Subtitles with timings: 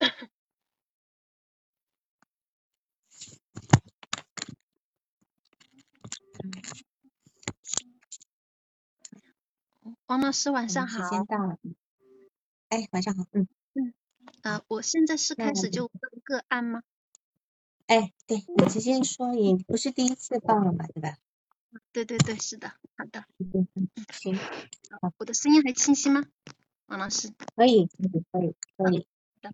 [10.06, 11.02] 王老师晚上好。
[11.04, 11.58] 时间到了。
[12.68, 13.24] 哎，晚上好。
[13.32, 13.94] 嗯嗯。
[14.42, 16.82] 呃，我现在是开始就问个案吗？
[17.86, 21.16] 哎，对你直接说，你不是第一次报了嘛，对吧？
[21.92, 23.24] 对对对，是的，好的。
[23.38, 24.36] 嗯嗯，行。
[24.36, 26.24] 好，我的声音还清晰吗，
[26.86, 27.32] 王老师？
[27.54, 29.06] 可以，可以，可以，可以。
[29.40, 29.52] 的。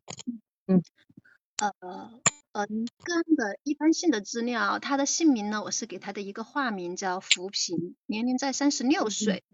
[0.67, 0.83] 嗯。
[1.59, 1.73] 呃
[2.53, 9.45] 呃，个人的一般性的资料，他的姓名呢，我是给他的一个化名叫扶贫，年龄在三十六岁，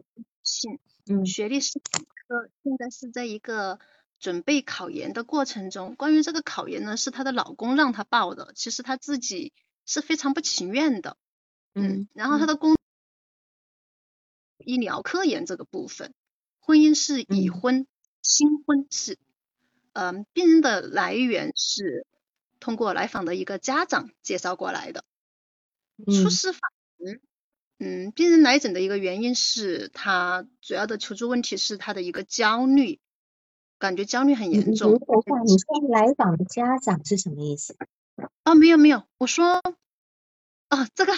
[0.43, 0.79] 姓。
[1.07, 3.81] 嗯，学历是本科，现在是在一个
[4.21, 5.97] 准备考研的过程中。
[5.97, 9.53] 关于这个考研呢，是她的老公让她报的，其实她自己
[9.85, 11.17] 是非常不情愿的。
[11.75, 12.77] 嗯，然后她的工
[14.59, 16.15] 医疗科研这个部分，
[16.61, 17.89] 婚姻是已婚，
[18.23, 19.19] 新婚是，
[19.93, 22.07] 嗯，病人的来源是
[22.61, 25.05] 通过来访的一个家长介绍过来的，
[26.07, 26.61] 初始法
[27.05, 27.21] 嗯。
[27.85, 33.01] 嗯，病人来诊的一个原因是他主要的求助问题是他的一个焦虑，
[33.77, 34.95] 感觉焦虑很严重。
[34.95, 37.75] 你说你说来访的家长是什么意思？
[38.45, 39.61] 哦，没有没有，我说，
[40.71, 41.13] 哦这个，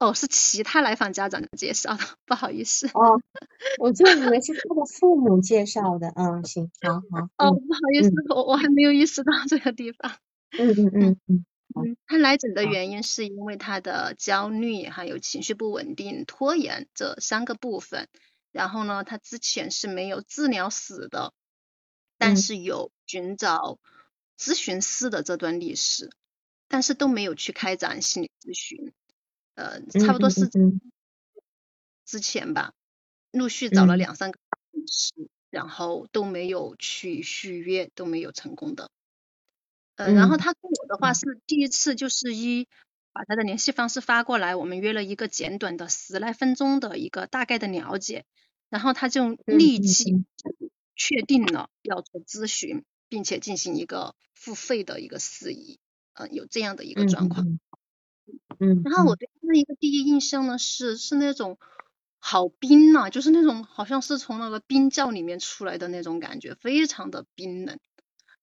[0.00, 2.88] 哦是其他来访家长介绍的，不好意思。
[2.88, 3.20] 哦，
[3.78, 6.08] 我就以为是他的父母介绍的。
[6.16, 7.28] 嗯，行，好好。
[7.36, 10.16] 哦，不好意思，我我还没有意识到这个地方。
[10.58, 11.44] 嗯嗯嗯嗯。
[11.72, 18.08] 嗯，他来诊的原因是因为他的焦虑，还有情绪不稳定、拖延这三个部分。
[18.50, 21.32] 然后呢，他之前是没有治疗史的，
[22.18, 23.78] 但是有寻找
[24.36, 26.10] 咨询师的这段历史，
[26.66, 28.92] 但是都没有去开展心理咨询。
[29.60, 30.48] 呃，差不多是
[32.06, 32.72] 之前吧，
[33.30, 38.90] 陆续找了两三个咨询师，然后都没有去续约，都没有成功的。
[39.96, 42.68] 嗯，然后他跟我的话是第一次，就是一
[43.12, 48.24] 把他的联系方式发过来，我们约了一个简短的十来分钟的一个大概的了解，
[48.70, 50.24] 然后他就立即
[50.96, 55.78] 确定了要做咨询，并且进行一个付费的一个事宜，
[56.14, 57.60] 呃，有这样的一个状况。
[58.62, 61.58] 嗯，然后我对他的一个第一印象呢是是那种
[62.18, 67.78] 好冰呐，就是那种好像是从那个冰窖里面出来的那种感觉，非常的冰冷。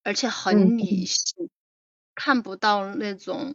[0.02, 1.50] 而且很理性，
[2.16, 3.54] 看不到那种，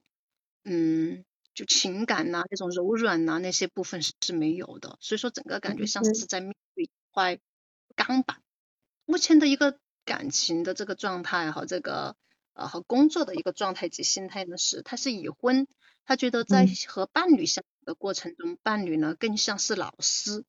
[0.63, 4.97] 嗯，就情感呐，那种柔软呐，那些部分是是没有的。
[5.01, 7.39] 所以说，整个感觉像是在面对一块
[7.95, 8.41] 钢板。
[9.05, 12.15] 目前的一个感情的这个状态和这个
[12.53, 15.67] 呃和工作的一个状态及心态呢是，他是已婚，
[16.05, 20.43] 他觉得在和伴侣相处的过程中，伴侣呢更像是老师，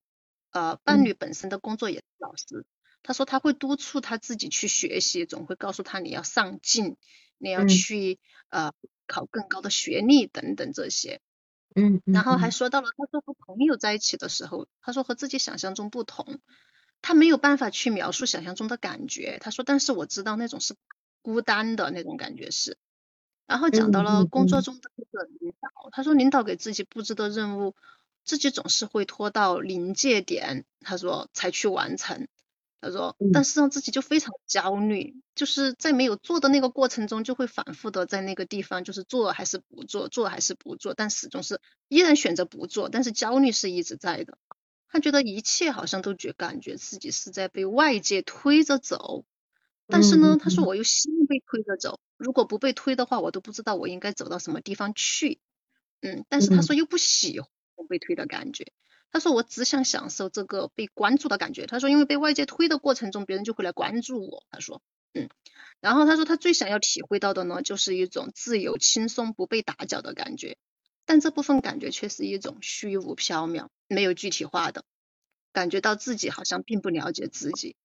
[0.51, 2.65] 呃，伴侣本身的工作也是老师。
[3.03, 6.97] 他说他会督促他自己去学习，总会告诉他你要上进，
[7.39, 8.73] 你要去呃
[9.07, 11.21] 考更高的学历等等这些。
[11.77, 16.41] 嗯，然后还说到了，他说和朋友在一起的时候，他说和自己想象中不同，
[17.03, 19.39] 他没有办法去描述想象中的感觉。
[19.41, 20.75] 他说，但是我知道那种是
[21.21, 22.79] 孤单的那种感觉是。
[23.47, 27.75] 然后讲到了工作中的这个领导，他说领导给自己布置的任务，
[28.25, 32.27] 自己总是会拖到临界点，他说才去完成。
[32.81, 44.37] 他说，但是让自己就非常焦虑，就是在没有做的那个过程中，就会反复的在那个地方，就是做还是不做，做还是不做，但始终是依然选择不做，但是焦虑是一直在的。
[44.87, 49.25] 他觉得一切好像都觉感觉自己是在被外界推着走，
[49.87, 55.41] 但是呢，他说我又希望被推着走，如果不被推的话，我都不知道我应该走到什么地方去。
[56.01, 57.49] 嗯，但是他说又不喜欢
[57.89, 58.73] 被推的感觉。
[59.11, 64.83] 他说：“我只想享受这个被关注的感觉。”他说：“因为被外界推的过程中，别人就会来关注我。”他说
[65.15, 65.29] ：“嗯。”
[65.81, 70.57] 然后他说：“他最想要体会到的呢，就是一种自由、轻松、不被打搅的感觉。
[71.05, 74.85] 但这部分感觉却是一种虚无缥缈、没有具体化的，
[75.53, 77.77] 感觉到自己好像并不了解自己，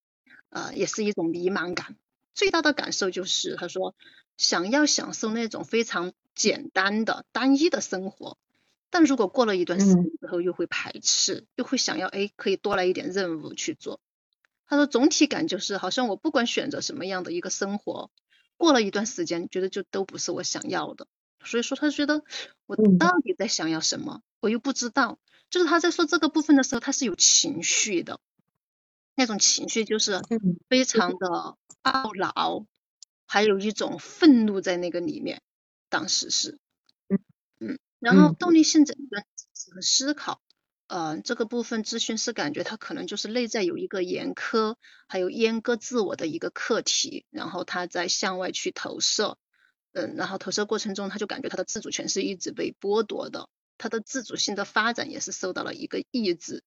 [0.49, 1.95] 呃，也是一种迷茫感。
[2.33, 3.95] 最大的感受就是，他说
[4.37, 8.37] 想要享受那种非常简单的、单一的生活。”
[8.91, 13.99] 但如果过了一段时间之后，又会排斥，又会想要哎，可以多来一点任务去做。
[14.65, 18.09] 他说总体感就是好像我不管选择什么样的一个生活，
[18.57, 21.05] 过了一段时间，觉得就都不是我想要的。
[21.43, 22.23] 所以说他觉得
[22.65, 25.19] 我到底在想要什么，我又不知道。
[25.51, 28.19] 就是他在说这个部分的时候，他是有情绪的，
[29.19, 30.21] 那种情绪就是
[30.69, 32.65] 非常的懊恼，
[33.27, 35.41] 还有一种愤怒在那个里面。
[35.89, 36.57] 当时是。
[37.59, 39.25] 嗯然后动力性诊断
[39.73, 40.39] 和思考，
[40.87, 44.77] 呃，这个部分咨询师感觉他可能就是内在有一个严苛，
[45.09, 49.37] 还有阉割自我的一个课题，然后他在向外去投射，
[49.91, 56.63] 嗯，然后投射过程中他就感觉他的自主权是一直被剥夺的，他的自主性的发展也是受到了一个抑制，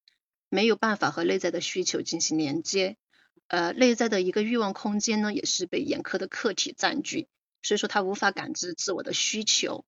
[0.52, 2.98] 没有办法和内在的需求进行连接，
[3.46, 7.26] 呃，内在的一个欲望空间呢也是被严苛的客体占据，
[7.62, 9.86] 所以说他无法感知自我的需求，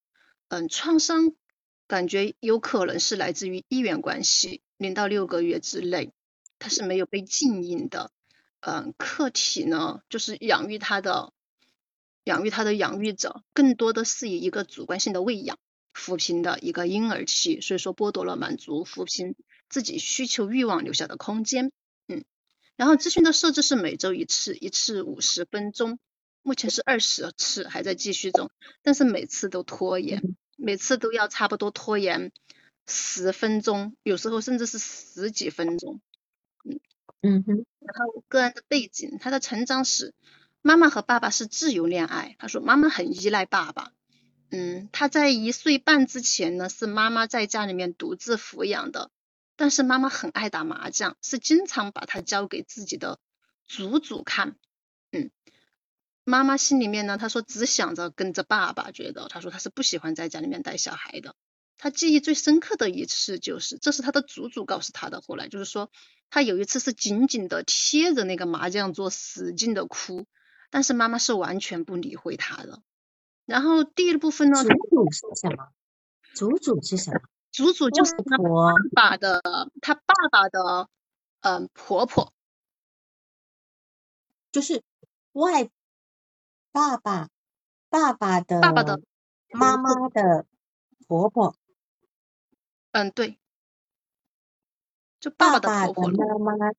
[0.49, 1.35] 嗯，创伤。
[1.87, 6.15] 感觉有可能是来自于意愿关系，零到六个月之内，
[6.59, 8.11] 他是没有被禁印的。
[8.61, 11.35] 嗯，客体呢，就是养育他的，
[12.25, 15.59] 养育他的养育者，更多的是以一个主观性的喂养、
[15.93, 19.35] 抚平的一个婴儿期，所以说剥夺了满足、抚平
[19.75, 21.73] 自己需求欲望留下的空间。
[22.07, 22.23] 嗯，
[22.77, 25.99] 然后咨询的设置是每周一次，一次五十分钟，
[26.43, 28.53] 目前是二十次，还在继续中，
[28.85, 30.23] 但是每次都拖延。
[30.57, 32.31] 每次都要差不多拖延
[32.87, 36.01] 十分钟，有时候甚至是十几分钟。
[36.63, 36.79] 嗯
[37.23, 37.67] 嗯哼。
[37.81, 40.15] 然后个人的背景，他的成长史，
[40.63, 42.37] 妈妈和爸爸是自由恋爱。
[42.39, 43.91] 他说妈妈很依赖爸爸。
[44.53, 49.11] 嗯，他在一岁半之前呢，是妈妈在家里面独自抚养的。
[49.57, 53.19] 但是妈妈很爱打麻将，是经常把它交给自己的
[53.67, 54.57] 祖祖看。
[55.13, 55.31] 嗯。
[56.27, 61.37] 妈妈心里面呢，她说只想着跟着爸爸，觉得她说她是不喜欢在家里面带小孩的。
[61.77, 65.21] 她记忆最深刻的一次就是，这是她的祖祖告诉她的。
[65.21, 65.91] 后来就是说，
[66.31, 70.25] 她有一次是紧紧的贴着那个麻将桌，使劲的哭，
[70.71, 72.83] 但是妈妈是完全不理会她的。
[73.45, 75.69] 然后第二部分呢，祖祖是什么？
[76.35, 77.21] 祖祖是什么？
[77.55, 78.75] 祖祖就是他爸
[79.11, 79.41] 爸的，
[79.81, 80.89] 他爸爸的，
[81.41, 82.33] 嗯，婆婆，
[84.51, 84.83] 就是
[85.33, 85.71] 外。
[86.73, 87.29] 爸爸，
[87.89, 89.01] 爸爸的，爸爸的
[89.53, 90.45] 妈妈的
[91.07, 91.55] 婆婆，
[92.91, 93.39] 嗯，对，
[95.21, 96.73] 就爸爸的婆婆妈妈，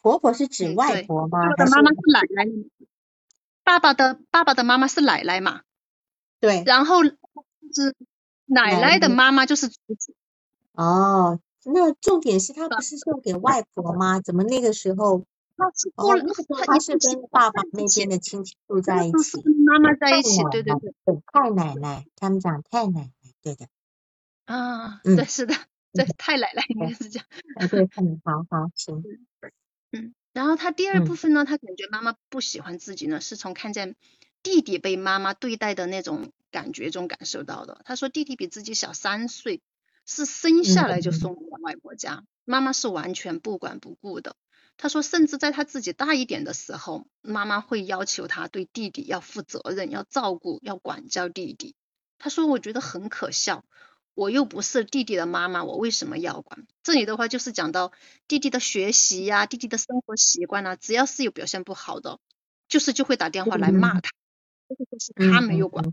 [0.00, 1.40] 婆婆是指外婆吗？
[1.40, 2.46] 爸爸的妈妈是奶奶，
[3.64, 5.62] 爸爸的爸爸的妈妈是奶奶嘛？
[6.38, 7.12] 对，然后是
[8.48, 10.14] 奶奶的妈妈就是祖祖。
[10.72, 14.20] 哦，那重点是他不是送给外婆吗？
[14.20, 15.24] 怎么那个时候？
[15.60, 16.22] 他是过了，
[16.66, 20.72] 他是跟爸爸那边的亲戚住在一起，跟妈妈在一起，对对
[21.04, 23.10] 对，太奶奶，他们讲太奶奶，
[23.42, 23.66] 对的，
[24.44, 25.56] 啊，对，是的，
[25.92, 27.26] 对，太奶奶应该是这样，
[27.68, 27.88] 对，
[28.22, 29.02] 好好行，
[29.90, 33.96] 嗯，然后他第二部分呢，他感觉妈妈不喜欢自己呢，是从看见
[34.44, 37.80] 弟弟被妈妈对待的那种感觉中感受到的。
[37.84, 39.60] 他说弟弟比自己小三岁，
[40.06, 44.36] 是生下来就送到了外婆家，妈妈是完全不管不顾的。
[44.76, 51.74] 他说，甚至在他自己大一点的时候，妈妈会要求他对弟弟要负责任，要照顾，要管教弟弟。
[52.16, 53.64] 他说，我觉得很可笑，
[54.14, 56.64] 我又不是弟弟的妈妈，我为什么要管？
[56.84, 57.90] 这里的话就是讲到
[58.28, 62.20] 弟弟的学习呀，弟弟的生活习惯啊，只要是有表现不好的，
[62.68, 64.10] 就是就会打电话来骂他，
[65.00, 65.92] 是他没有管，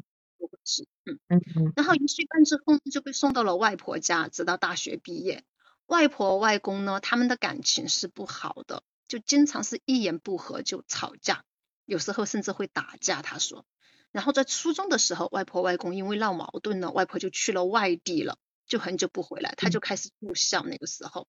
[0.64, 1.74] 是，嗯嗯嗯。
[1.76, 5.44] 然后一岁半之后就被送到了外婆家，直到大学毕业。
[5.88, 11.44] 外婆外公呢，他们的感情是不好的，就经常是一言不合就吵架，
[11.86, 13.22] 有时候甚至会打架。
[13.22, 13.66] 他说，
[14.12, 18.38] 然后在初中的时候，外婆外公因为闹矛盾了，外婆就去了外地了，
[18.68, 20.64] 就很久不回来，他就开始住校。
[20.64, 21.28] 那个时候，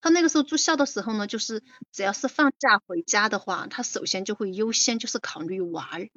[0.00, 1.62] 他那个时候住校的时候呢，就是
[1.92, 6.08] 只要是放假回家的话，他首先就会优先就是考虑玩。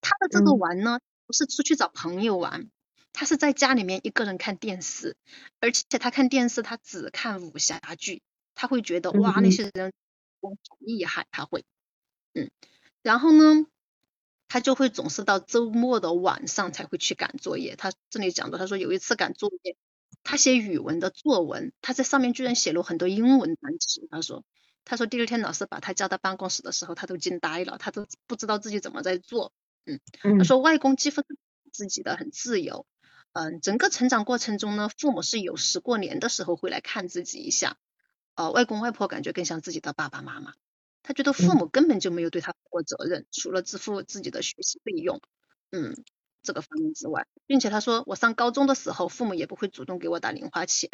[0.00, 2.70] 他的这个玩呢，不是出去找朋友玩。
[3.14, 5.16] 他是在家里面一个人看电视，
[5.60, 8.22] 而且他看电视，他只看武侠剧，
[8.54, 9.92] 他会觉得哇那些人
[10.40, 10.48] 好
[10.78, 11.62] 厉害，他会，
[12.32, 12.50] 嗯，
[13.02, 13.66] 然后呢，
[14.48, 17.76] 他就会总是到周末的晚上才会去赶作业。
[17.76, 19.76] 他这里讲的，他说有一次赶作业，
[20.24, 24.08] 他写语文的作文，他在上面居然写了很多英文单词。
[24.10, 24.42] 他说，
[24.86, 29.52] 他说第二天老师把他叫到办公室的时候，他都惊呆了，他都不知道自己怎么在做，
[29.86, 30.00] 嗯，
[30.38, 31.22] 他说外公几乎
[31.72, 32.86] 自己的很自由。
[33.32, 37.78] 嗯，整个成长过程中呢，父母是有时过年的时候会来看自己一下，
[38.34, 40.52] 呃，外公外婆感觉更像自己的爸爸妈妈，
[41.02, 45.20] 他觉得父母根本就没有对他负过责任，除了支付自己的学习费用，
[45.70, 45.94] 嗯，
[46.42, 50.90] 这个方面之外，并且他说我上高中的时候，父母也不会主动给我打零花钱，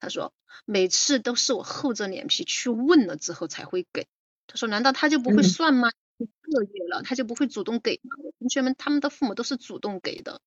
[0.00, 0.32] 他说
[0.64, 4.08] 每次都是我厚着脸皮去问了之后才会给，
[4.46, 5.90] 他说难道他就不会算吗？
[6.18, 8.16] 一个月了，他就不会主动给吗？
[8.38, 10.40] 同学们他们的父母都是主动给的。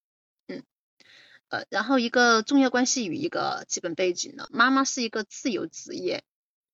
[0.47, 0.63] 嗯
[1.49, 6.23] 呃，然后一个重要关系与一个基本背景呢，妈妈是一个自由职业，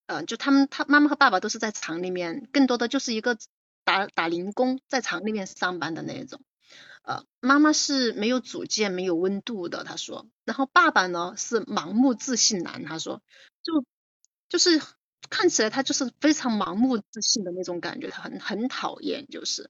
[0.07, 3.37] 呃，就他们他妈妈和爸爸都是在厂里面，更多的就是一个
[3.83, 6.41] 打打零工，在厂里面上班的那种，
[7.03, 10.27] 呃，妈妈是没有主见、没有温度的，他说。
[10.43, 13.21] 然后爸爸呢是盲目自信男，他说，
[13.61, 13.85] 就
[14.49, 14.81] 就是
[15.29, 19.69] 看起来他就是非常盲目自信的那种感觉，他很很讨厌，就是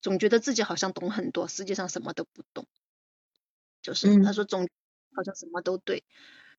[0.00, 2.66] 总觉得自己好像懂很多，实际上什么都不懂。
[3.82, 4.68] 就是他说总
[5.14, 6.04] 好像什么都对，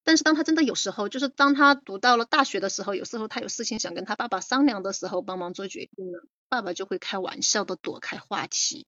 [0.03, 8.85] 但是当他真的有时候，就是当他读到了大学的时候，有时候他有事情想跟他爸爸商量的时候，帮忙做决定了，爸爸就会开玩笑的躲开话题。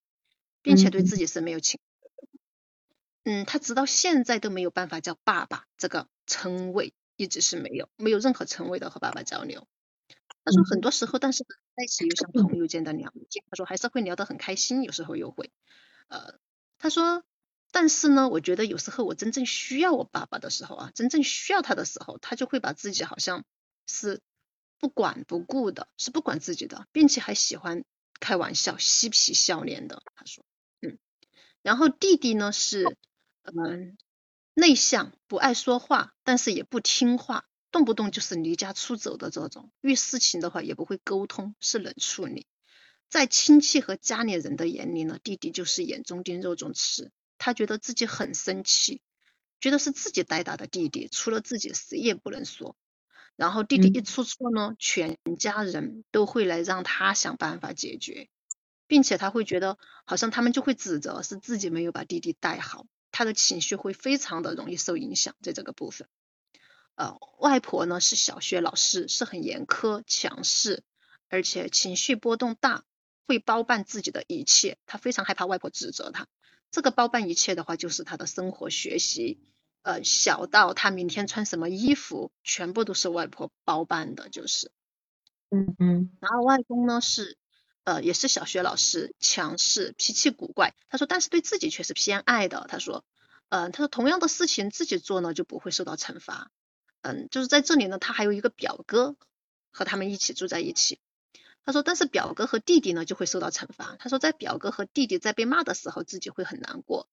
[0.62, 1.80] 并且对自己是没有情，
[3.24, 9.68] 嗯，他直到现在都没有办法叫爸爸这个称谓，一直是没有，没有任何称谓的和爸爸交流。
[10.46, 15.52] 他说很多时候，但是在一起又像朋友间的聊天，他说还是会聊得很开心，有时候又会，
[16.08, 16.40] 呃，
[16.78, 17.24] 他说，
[17.72, 23.44] 但是呢，我觉得有时候我真正需要我爸爸的时候啊，真正需要他的时候，他就会把自己好像
[23.86, 24.22] 是
[24.80, 27.84] 不管不顾的，是不管自己的，并且还喜欢
[28.22, 30.02] 开玩笑、嬉皮笑脸的。
[30.16, 30.46] 他说。
[30.82, 30.98] 嗯
[31.62, 32.86] 然后弟弟呢是，
[33.44, 33.98] 嗯，
[34.60, 42.46] 内向，不爱说话，但是也不听话，动不动就是离家出走的这种，遇事情的话也不会沟通，是冷处理。
[43.08, 49.02] 在亲戚和家里人的眼里呢，弟弟就是眼中钉肉中刺，他觉得自己很生气，
[49.62, 52.76] 觉得是自己带大的弟弟，除了自己谁也不能说。
[53.38, 58.28] 然后弟弟一出错呢，全家人都会来让他想办法解决。
[58.88, 62.88] 并且他会觉得好像他们就会指责是自己没有把弟弟带好，
[63.20, 66.08] 他的情绪会非常的容易受影响在这个部分。
[66.96, 70.84] 呃，外婆呢是小学老师，是很严苛、强势，
[71.28, 72.86] 而且情绪波动大，
[73.28, 74.78] 会包办自己的一切。
[74.86, 76.28] 他非常害怕外婆指责他。
[76.72, 79.42] 这个包办一切的话，就是他的生活、学习，
[79.82, 84.72] 呃，小到他明天穿什么衣服，全部都是外婆包办的，就是。
[85.50, 86.18] 嗯嗯。
[86.22, 87.36] 然后外公呢是。
[87.90, 90.76] 呃，也是小学老师，强势，脾气古怪。
[90.90, 92.68] 他说，但是对自己却是偏爱的。
[92.70, 93.04] 他说，
[93.50, 96.52] 嗯，他说同样的事情自己做呢，就不会受到惩罚。
[97.02, 99.16] 嗯，就是在这里呢，他还有一个表哥
[99.72, 101.00] 和他们一起住在一起。
[101.66, 103.96] 他说，但是表哥和弟弟呢就会受到惩罚。
[103.98, 107.10] 他说，在表哥和弟弟在被骂的时候，自己会很难过。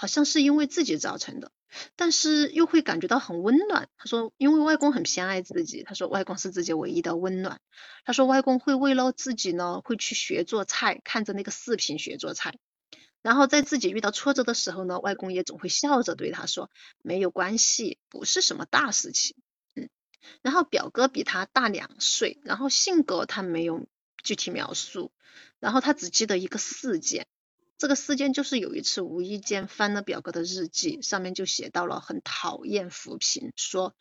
[0.00, 1.50] 好像是因为自己造成的，
[1.96, 3.88] 但是又会感觉到很温暖。
[3.96, 7.60] 他说，因为外公很偏爱自己，他说外公是自己唯一的温暖。
[8.04, 12.54] 他说外公会为了自己呢，会去学做菜，看着那个视频学做菜。
[13.22, 16.70] 然后在自己遇到挫折的时候呢，外公也总会笑着对他说，
[17.02, 19.34] 没有关系，不是什么大事情。
[19.74, 19.88] 嗯，
[20.42, 23.88] 然后表哥比他大两岁，然后性格他没有
[24.22, 25.10] 具体描述，
[25.58, 27.26] 然后他只记得一个事件。
[27.78, 33.94] 这个事件就是有一次无意间翻了表哥的日记，上面就写到了很讨厌扶贫，说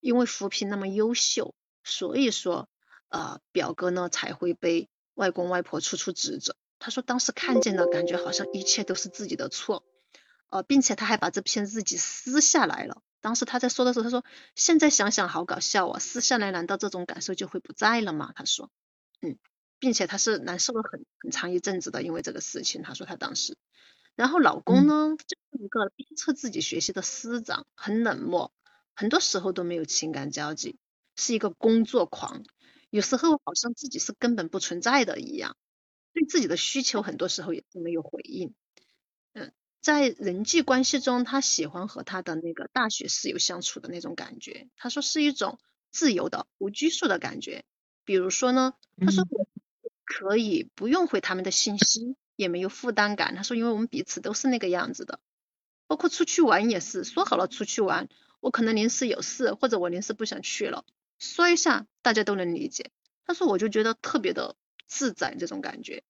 [0.00, 2.68] 因为扶贫那么优秀，所以说
[3.08, 6.54] 呃表哥呢才会被外公外婆处处指责。
[6.78, 9.84] 他说当时看见了，感觉好像一切都是自己的错，
[10.50, 13.02] 呃，并且他还把这篇日记撕下来了。
[13.20, 14.24] 当时他在说的时候，他说
[14.54, 18.32] 现在想想好搞笑啊，撕下来难道这种感受就会不在了吗？
[18.36, 18.70] 他说，
[19.22, 19.36] 嗯。
[19.78, 23.56] 并且他是难受了很很长一阵子的，因为这个事情，他说他当时，
[24.14, 28.52] 然后老公呢就是一个鞭策自己学习的师长，很冷漠，
[28.94, 30.78] 很多时候都没有情感交集，
[31.16, 32.44] 是一个工作狂，
[32.90, 35.56] 有时候好像自己是根本不存在的一样，
[36.12, 38.54] 对自己的需求很多时候也是没有回应，
[39.32, 45.58] 嗯，在人际关系中，他喜欢和他的那个大学室友相处的那种感觉，他说是一种
[45.90, 47.64] 自由的无拘束的感觉，
[48.04, 49.46] 比如说呢，他说我。
[50.04, 53.34] 可以不用回他们的信息，也没有负担感。
[53.34, 55.20] 他说，因为我们彼此都是那个样子的，
[55.86, 58.08] 包括出去玩也是，说好了出去玩，
[58.40, 60.84] 我可能临时有事，或者我临时不想去了，
[61.18, 62.90] 说一下，大家都能理解。
[63.26, 64.56] 他说，我就觉得特别的
[64.86, 66.02] 自在这种感觉。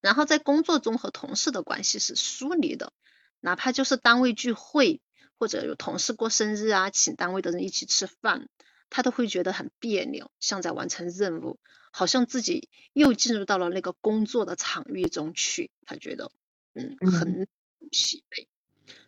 [0.00, 2.92] 然后在工作中和同事的关系是疏离的，
[3.38, 5.00] 哪怕就是单位聚会，
[5.38, 8.48] 或者有同事过生日啊，请单位的人一起吃饭，
[8.88, 11.60] 他都会觉得很别扭，像在完成任务。
[11.90, 16.30] 好像自己又进入到了那个工作的场域中去，他觉得
[16.74, 17.48] 嗯很
[17.90, 18.46] 疲惫。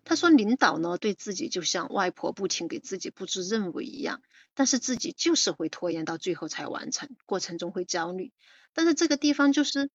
[0.05, 4.21] 他说领导呢对自己就像外婆不停给自己布置任务一样，
[4.55, 8.33] 但是自己就是会拖延到最后才完成，过程中会焦虑。
[8.73, 9.91] 但是这个地方就是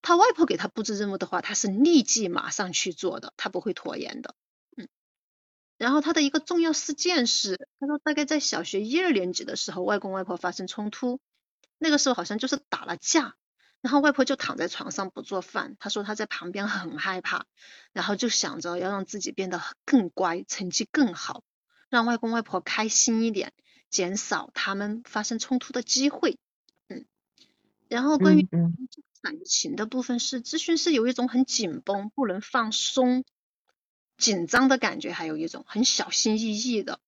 [0.00, 4.34] 他外婆给他布置任务的话，他是立即马上去做的，他不会拖延的。
[4.76, 4.88] 嗯，
[5.78, 11.20] 然后他的一个重要事件是，他说大概在小学一二年级的时候，外公外婆发生冲突。
[11.82, 13.34] 那个时候好像就是打了架，
[13.80, 15.76] 然后外婆就躺在床上不做饭。
[15.80, 17.46] 她说她在旁边很害怕，
[17.92, 21.42] 然后就想着要让自己变得更乖，成绩更好，
[21.90, 23.52] 让外公外婆开心一点，
[23.90, 26.38] 减少他们发生冲突的机会。
[26.88, 27.04] 嗯，
[27.88, 28.48] 然后关于
[29.20, 33.24] 感情的部分是咨询师有一种很紧绷、不能放松、
[34.16, 37.00] 紧张的感觉，还有一种很小心翼翼的，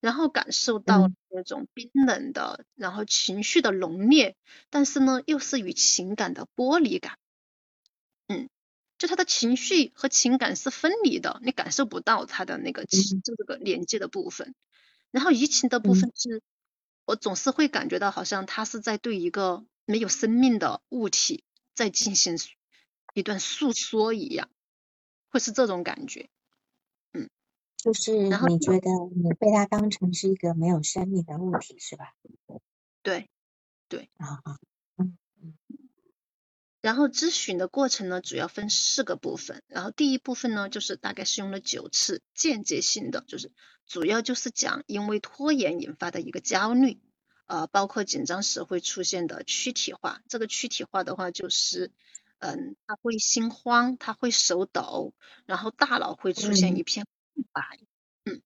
[0.00, 4.36] 然后感受到那种冰冷的，然后情绪的浓烈，
[4.70, 7.18] 但是呢，又是与情感的剥离感。
[8.28, 8.48] 嗯，
[8.98, 14.54] 就他的情绪和情感是分离的，你感受不到他的那个情，就这个连接的部分。
[15.10, 16.42] 然后移情的部分是，
[17.06, 22.36] 我总是会感觉到好像他是在对一个没有生命的物体在进行
[23.14, 24.50] 一段诉说一样，
[25.30, 26.37] 会是这种感觉，嗯，
[27.78, 32.12] 就是你觉得你被他当成是一个没有生命的物体是吧？
[33.02, 33.30] 对，
[33.88, 34.58] 对，啊啊，
[34.96, 35.54] 嗯嗯。
[36.80, 39.62] 然后咨询的过程呢，主要分四个部分。
[39.68, 43.52] 然后第一部分呢，就是大概是用了九次，间接性的，就是
[43.86, 47.00] 主要就是讲因为拖延引发的一个焦虑。
[47.46, 51.92] 呃，包括紧张时会出现的躯体化，这个躯体化的话就是，
[52.40, 55.14] 嗯，他会心慌，他会手抖，
[55.46, 57.06] 然后大脑会出现一片
[57.38, 57.62] 空白，
[58.24, 58.42] 嗯，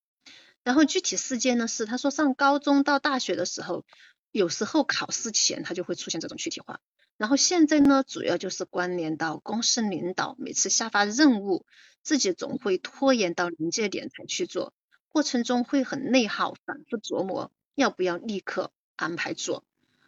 [0.63, 3.85] 然后具体事件呢是，他说上高中到大学的时候，
[4.31, 6.81] 有时候考试前他就会出现这种躯体化，
[7.17, 11.65] 然后现在呢，主要就是关联到公司领导每次下发任务，
[12.03, 14.75] 自己总会拖延到临界点才去做，
[15.09, 18.73] 过程中会很内耗，反复琢磨要不要立刻。
[18.95, 19.65] 安排做，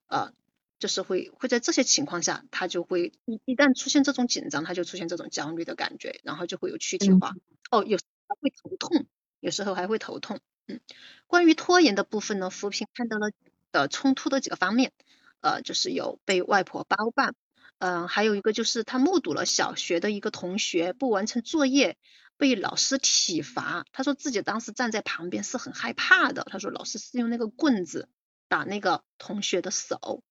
[0.07, 0.35] 呃，
[0.79, 7.33] 就是会会在这些情况下，他就会一一旦出现这种紧张，他就出现这种焦虑的感觉，然后就会有躯体化。
[7.73, 8.05] 哦，有还
[8.41, 9.07] 会头痛，
[9.41, 10.41] 有时候还会头痛。
[10.67, 10.81] 嗯，
[11.27, 13.31] 关于拖延的部分呢，扶贫看到了
[13.73, 14.93] 的冲突的几个方面，
[15.41, 17.35] 呃，就是有被外婆包办，
[17.79, 21.97] 嗯，还有一个就是他目睹了小学的一个同学不完成作业
[22.37, 28.09] 被老师体罚，他说自己当时站在旁边是很害怕的，他说老师是用那个棍子。
[28.47, 30.23] 打那个同学的手，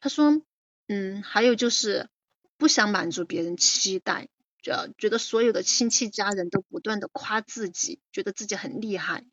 [0.00, 0.42] 他说，
[0.88, 2.10] 嗯，还有就是
[2.58, 4.28] 不想满足别人期待，
[4.62, 9.24] 觉觉得所有的亲戚家人都不断的夸自己，觉得自己很厉害，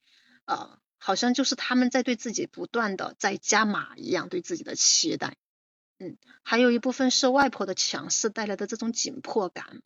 [0.46, 5.36] 呃，好像就是他们在对自己不断的在加码一样，对自己的期待，
[6.00, 9.82] 嗯，还有一部分是外婆的强势带来的这种紧迫感，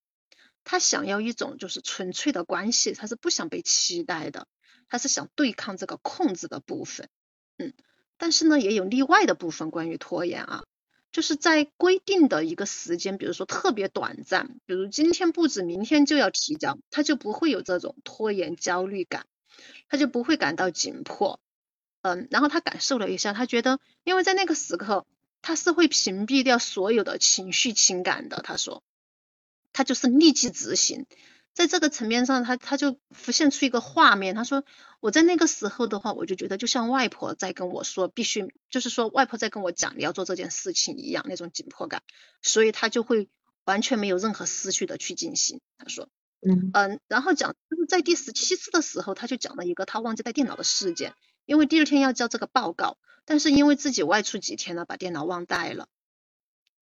[0.64, 4.48] 他想要一种就是纯粹的关系，他是不想被期待的，
[4.90, 7.10] 他是想对抗这个控制的部分，
[7.58, 7.74] 嗯。
[8.18, 9.72] 但是呢，也有例外的部分。
[9.72, 10.64] 关于拖延啊，
[11.12, 19.26] 就是在规定的一个时间，比如说特别短暂，比如今天布置，明天就要提交，他就不会有这种拖延焦虑感，
[19.90, 21.40] 他就不会感到紧迫。
[22.02, 25.06] 嗯，然后他感受了一下，他觉得，因为在那个时刻，
[25.42, 28.42] 他是会屏蔽掉所有的情绪情感的。
[28.42, 28.82] 他说，
[29.74, 31.06] 他就是立即执行。
[31.54, 34.36] 在这个层面上，他他就浮现出一个画面。
[34.36, 34.64] 他说，
[35.02, 42.04] 我在那个时候的话，我就觉得就像外婆在跟我说，必须就是说外婆在跟我讲你要做这件事情一样，那种紧迫感，
[42.42, 43.28] 所以他就会
[43.66, 45.60] 完全没有任何思绪的去进行。
[45.78, 46.08] 他说，
[46.40, 51.14] 嗯嗯，然后讲就是在第十七次的时候，他就讲了一个他忘记带电脑的事件，
[51.46, 55.90] 因为第二天要交这个报告，但是因为自己外出几天了，把电脑忘带了。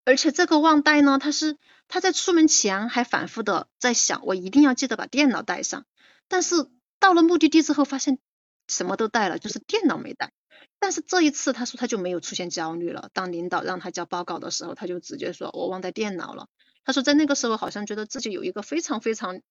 [0.05, 5.85] 而且这个忘带呢，他是他在出门前还反复的在想，我一定要记得把电脑带上。
[6.27, 8.19] 但是到了目的地之后，发现
[8.67, 10.31] 什么都带了，就是电脑没带。
[10.79, 13.09] 但是这一次他说他就没有出现焦虑了。
[13.13, 16.47] 当领导让他交报告的时候，他就直接说我忘带电脑了。
[16.83, 19.41] 他说在那个时候好像觉得自己有一个非常非常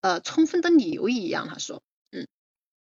[0.00, 1.48] 呃充分的理由一样。
[1.48, 2.28] 他说嗯，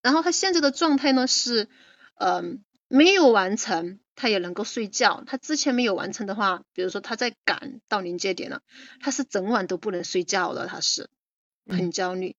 [0.03, 1.69] 然后他现在的状态呢是
[2.15, 3.99] 嗯没有完成。
[4.21, 5.25] 他也能够睡觉。
[5.27, 8.61] 他之前没有完成的话，比如说他在赶到临界点了，
[9.01, 11.09] 他是整晚都不能睡觉的，他是
[11.67, 12.37] 很焦虑。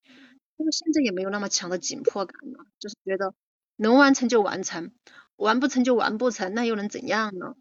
[0.57, 3.33] 因为现在也没有那么强的紧迫感了，就是觉得
[3.77, 4.91] 能完成就完成，
[5.35, 7.55] 完不成就完不成，那又能怎样呢？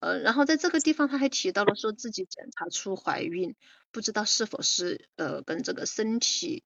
[0.00, 3.54] 呃，然后在这个地方他还提到了说自己检查出怀孕，
[3.90, 6.62] 不知道是否是呃跟这个身体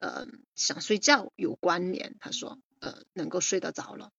[0.00, 2.16] 呃想睡觉有关联。
[2.20, 4.10] 他说呃能够睡得着了。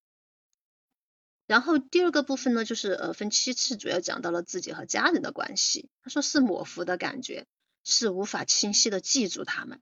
[1.51, 5.89] 然后第二个部分呢，就是呃分七次，主要讲到了自己和家人的关系。
[6.01, 7.45] 他说是模糊的感觉，
[7.83, 9.81] 是无法清晰的记住他们。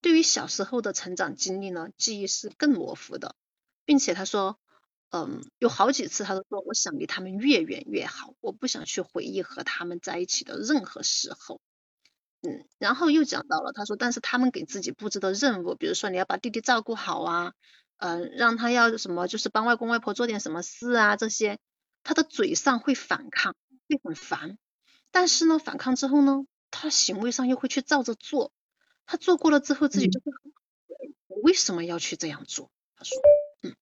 [0.00, 3.36] 对于小时候的成长经历呢，记忆是更模糊的，
[3.84, 4.58] 并且他说，
[5.10, 11.60] 嗯，有好几次他都说，我想离他们越远越好，我不想去回忆和他们在一起的任何时候。
[12.40, 17.52] 嗯，然后又讲到了，他说，但是他们给自己布置的任务，比如说你要把弟弟照顾好啊。
[18.00, 21.58] 嗯，让他要什么，就是帮外公外婆做点什么事啊，这些，
[22.02, 23.54] 他的嘴上会反抗，
[23.88, 24.56] 会很烦，
[25.10, 28.52] 但是呢，反抗之后呢，他行为上又会去照着做，
[29.04, 30.52] 他做过了之后，自己就会很，
[31.26, 32.70] 我为什么要去这样做？
[32.96, 33.20] 他说，
[33.64, 33.76] 嗯，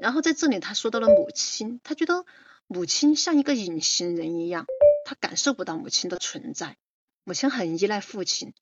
[0.00, 2.26] 然后在这里他说到了母亲，他觉得
[2.66, 4.66] 母亲像一个隐形人一样，
[5.04, 6.76] 他感受不到母亲的存在，
[7.22, 8.52] 母亲很依赖父亲，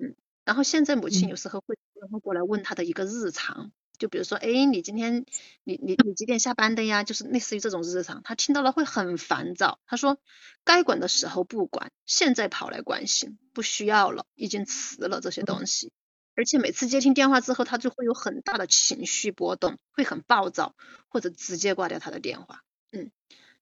[0.00, 3.70] 嗯，然后现在母亲有时候会然后过来问他的一个日常，
[4.04, 5.24] 就比如说，哎，你今天
[5.64, 7.04] 你你你几点下班的呀？
[7.04, 9.80] 就是类似于这种日常，他听到了会很烦躁。
[9.86, 10.18] 他说，
[10.62, 15.90] 该管的时候不管，现在跑来关心，不需要了，已经迟了这些东西。
[16.36, 20.74] 而且每次接听电话之后，他就会有很大的情绪波动，会很暴躁，
[21.08, 22.60] 或者直接挂掉他的电话。
[22.92, 23.10] 嗯，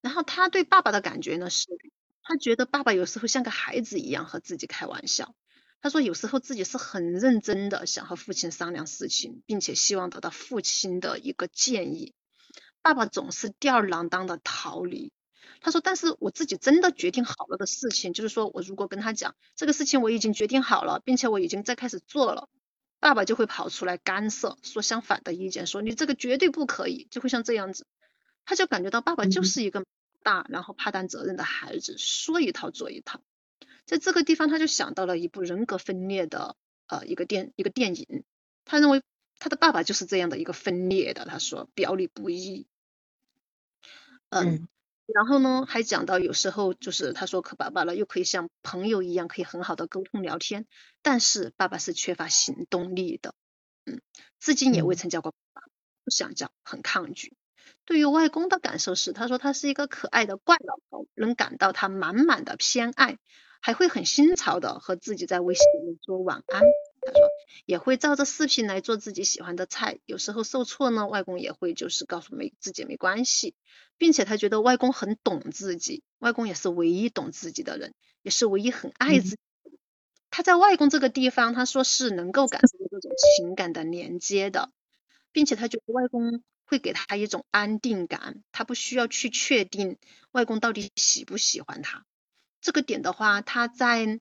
[0.00, 1.68] 然后他对爸爸的感觉呢是，
[2.24, 5.36] 他觉得爸爸有时候像个孩子一样和自己开玩笑。
[5.82, 12.14] 他说有时候自己是很认真的想和父亲商量事情，并且希望得到父亲的一个建议。
[12.82, 15.12] 爸爸总是吊儿郎当的逃离。
[15.60, 22.48] 他说，但是我自己真的决定好了的事情，就是说我如果跟他讲这个事情我已经决定好了，并且我已经在开始做了。
[23.00, 27.86] 爸爸就会跑出来干涉，说相反的意见，说你这个绝对不可以，就会像这样子，
[28.44, 29.84] 他就感觉到爸爸就是一个
[30.22, 33.20] 大然后怕担责任的孩子，说一套做一套。
[33.84, 38.24] 在这个地方，他就想到了一部人格分裂的呃一个电一个电影，
[38.64, 39.02] 他认为
[39.38, 42.66] 他的爸爸就是这样的一个分裂的，他说表里不一，
[44.30, 44.68] 嗯。
[45.04, 50.64] 然后呢，还讲到有时候就是他说可爸爸了，又可以像朋友一样可以很好的沟通聊天，
[51.02, 53.34] 但是爸爸是缺乏行动力的，
[53.84, 54.00] 嗯，
[54.38, 55.66] 至今也未曾叫过爸爸，
[56.04, 57.36] 不想叫，很抗拒。
[57.84, 63.18] 对于外公的感受是，他说他是一个可爱的怪老头，能感到他满满的偏爱，
[63.62, 66.60] 还会很新潮的和自己在微信里面说晚安。
[67.04, 67.28] 他说
[67.64, 73.54] 也会照着视频来做自己喜欢的菜，有时候受挫呢，外公也会就是告诉没自己没关系，
[73.96, 79.38] 并且他觉得外公很懂自己，外公也是唯一懂自己的人，也是唯一很爱自己。
[80.30, 84.70] 他在外公这个地方，他说是能够感受到这种情感的连接的，
[85.30, 89.98] 并且他觉得外公会给他一种安定感，他不需要去确定
[90.30, 92.04] 外公到底喜不喜欢他。
[92.62, 94.20] 这个点的话，她在。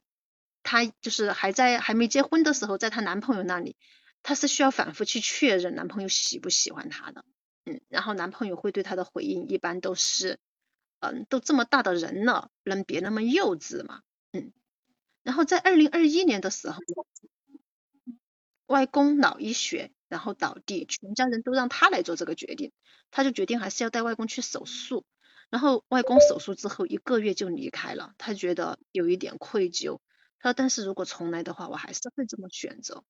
[0.64, 3.76] 她就是还在还没结婚的时候，在她男朋友那里，
[4.22, 7.26] 她是需要反复去确认男朋友喜不喜欢她的，
[7.66, 10.38] 嗯，然后男朋友会对她的回应一般都是，
[11.00, 14.02] 嗯，都这么大的人了，能别那么幼稚吗？
[14.34, 14.54] 嗯，
[15.24, 16.78] 然后在二零二一年的时候，
[18.68, 22.72] 外公脑溢血，然后倒地，全家人都让他来做这个决定，
[23.10, 25.06] 他就决定还是要带外公去手术，
[25.52, 30.00] 然后外公手术之后一个月就离开了，他觉得有一点愧疚。
[30.40, 33.04] 他说：“但是如果重来的话，我还是会这么选择。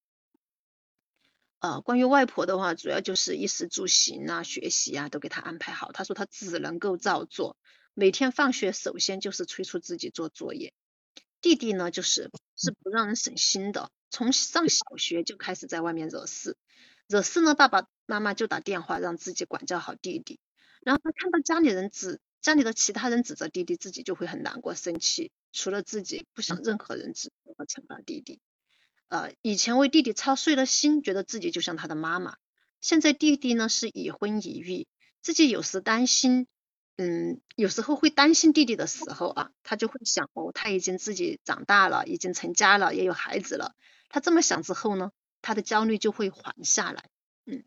[1.59, 5.91] 呃，关于外婆的话，主要就是衣食住行啊、学习啊都给他安排好。
[5.91, 7.55] 他说他只能够照做。
[7.93, 10.73] 每天放学首先就是催促自己做作业。
[11.41, 16.57] 弟弟呢，就是 是不让人省心的，从上小学就开始在外面惹事。
[17.07, 20.39] 惹事呢，爸爸妈妈就打电话让自己管教好弟弟。
[20.81, 28.39] 然后他看到家里人指家里的其他人指责弟弟，自己就会很难过、生气。”除了自己，不想任何人指责和惩罚弟弟。
[29.09, 32.37] 呃，以前为弟弟操碎了心，觉得自己就像他的妈妈。
[32.79, 34.87] 现在弟弟呢是已婚已育，
[35.21, 36.47] 自己有时担心，
[36.95, 43.75] 嗯，有时候会担心弟弟的时候啊，他就会想，哦，他已经自己长大了，已经成家了，也有孩子了。
[44.07, 47.09] 他这么想之后呢，他的焦虑就会缓下来。
[47.45, 47.63] 嗯，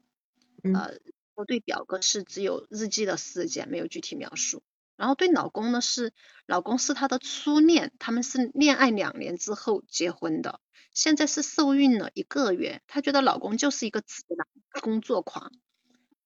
[0.75, 0.99] 呃，
[1.35, 4.63] 我对表哥是只有日记的事件，没有具体描述。
[4.97, 6.13] 然后对老公呢是，
[6.47, 10.61] 老公是他的初恋，他们是恋爱两年之后结婚的，
[10.93, 14.47] 现在是受孕了一个月，她觉得老公就是一个直男，
[14.81, 15.51] 工作狂，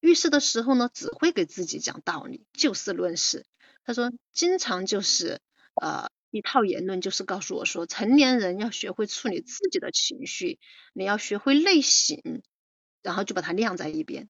[0.01, 3.47] 遇事的时候呢只会给自己讲道理，就事论事。
[3.85, 5.41] 她说经常就是
[5.81, 10.59] 呃一套言论，就是告诉我说，成年人要学会处理自己的情绪，
[10.93, 12.21] 你要学会内省，
[13.03, 14.29] 然后就把它晾在一边。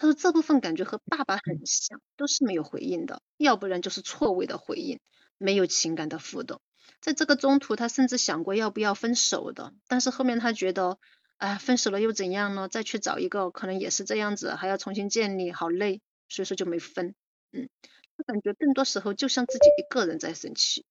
[0.00, 4.98] 他说这部分感觉和爸爸很像，都是没有回应的，要不然就是错位的回应，
[5.36, 6.62] 没有情感的互动。
[7.02, 10.98] 在这个中途，他甚至想过要不要分手的，但是后面他觉得，
[11.36, 12.66] 哎，分手了又怎样呢？
[12.66, 17.14] 再去找一个，可能也是这样子，还要重新建立，好累，所以说就没分。
[17.52, 17.68] 嗯，
[18.16, 20.86] 他感觉更多时候就像自己一个人在生气，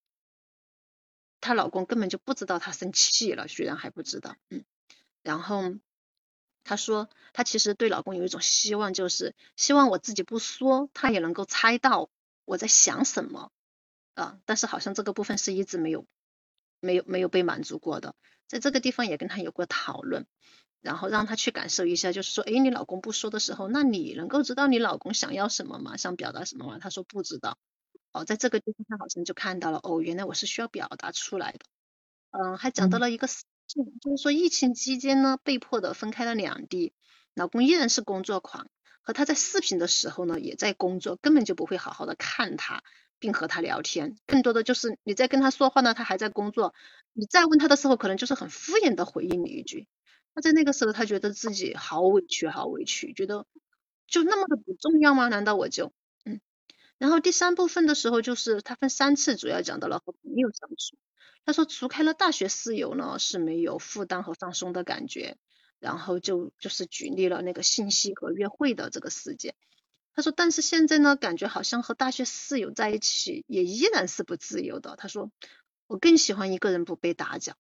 [1.42, 4.64] 她老公根本就不知道她生气了，居然还不知道，嗯，
[5.24, 5.64] 然后。
[6.64, 12.10] 她说，她其实对老公有一种希望，就是希望我自己不说，他也能够猜到
[12.46, 13.52] 我在想什么
[14.16, 14.40] 啊。
[14.46, 16.06] 但是好像这个部分是一直没有、
[16.82, 18.16] 没有、没有被满足过的。
[18.48, 20.26] 在这个地方也跟他有过讨论，
[20.82, 25.98] 然后让他去感受一下，就是说，哎，你老公不说的时候，那你能够知道你老公想要什么吗？
[25.98, 26.80] 想表达什么吗？
[26.82, 27.58] 他说不知道。
[28.14, 31.60] 哦，在这个地方他好像就看到了，哦，原来我是需要表达出来的。
[32.32, 33.28] 嗯，还讲到了一个。
[33.70, 36.92] 就是说，疫情期间呢，被迫的分开了两地，
[37.36, 38.68] 老公依然是工作狂，
[39.02, 42.82] 和他在视频的时候呢，也在工作，根本就不会好好的看他，
[43.20, 46.74] 并和他聊天，更多的就是你在跟他说话呢，他还在工作，
[47.14, 49.88] 你再问他的时候，可能就是很敷衍的回应你一句。
[50.34, 53.46] 他在那个时候，他觉得自己好委屈，好委屈，觉得
[54.08, 55.28] 就那么的不重要吗？
[55.28, 55.92] 难道我就？
[57.00, 60.98] 然后第三部分的时候，就是他分三次，主要讲到了和朋友相处。
[61.46, 65.38] 他说，除开了大学室友呢，是没有负担和放松的感觉。
[65.80, 69.56] 然后就就是举例了那个信息和约会的这个事件。
[70.14, 74.98] 他说，但是现在呢，感觉好像和大学室友在一起也依然是不自由的。
[74.98, 75.32] 他说，
[75.88, 77.54] 我更喜欢一个人不被打搅。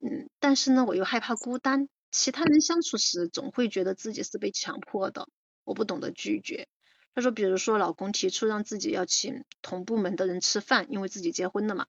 [0.00, 1.88] 嗯，但是呢，我又害怕孤单。
[2.10, 5.28] 其他人相处时，总会觉得自己是被强迫的，
[5.62, 6.66] 我不懂得拒绝。
[7.14, 11.86] 他说，比如说老公提出让自己要请同部门的人吃饭，因为自己结婚了嘛。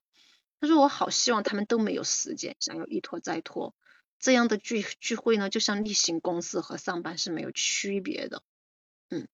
[0.60, 3.74] 他说，我好希望他们都没有时间，想要一拖再拖。
[4.18, 8.42] 这样的聚聚会呢，就像例行公事和上班是没有区别的。
[9.10, 9.28] 嗯，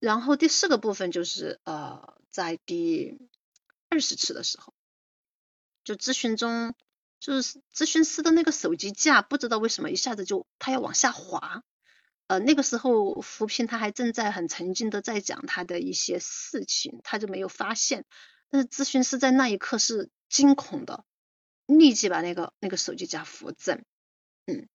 [0.00, 3.18] 然后第四个部分就是呃，在第
[3.90, 4.74] 二十次的时候，
[5.84, 6.74] 就咨询中。
[7.20, 11.64] 就是咨询师的那个手机架，不知道为什么一下子就他要往下滑。
[12.26, 18.04] 呃，那个时候扶贫他还正在很沉静的在讲他的一些事情，他就没有发现。
[18.50, 21.04] 但是咨询师在那一刻是惊恐的，
[21.66, 23.84] 立即把那个那个手机架扶正。
[24.46, 24.68] 嗯，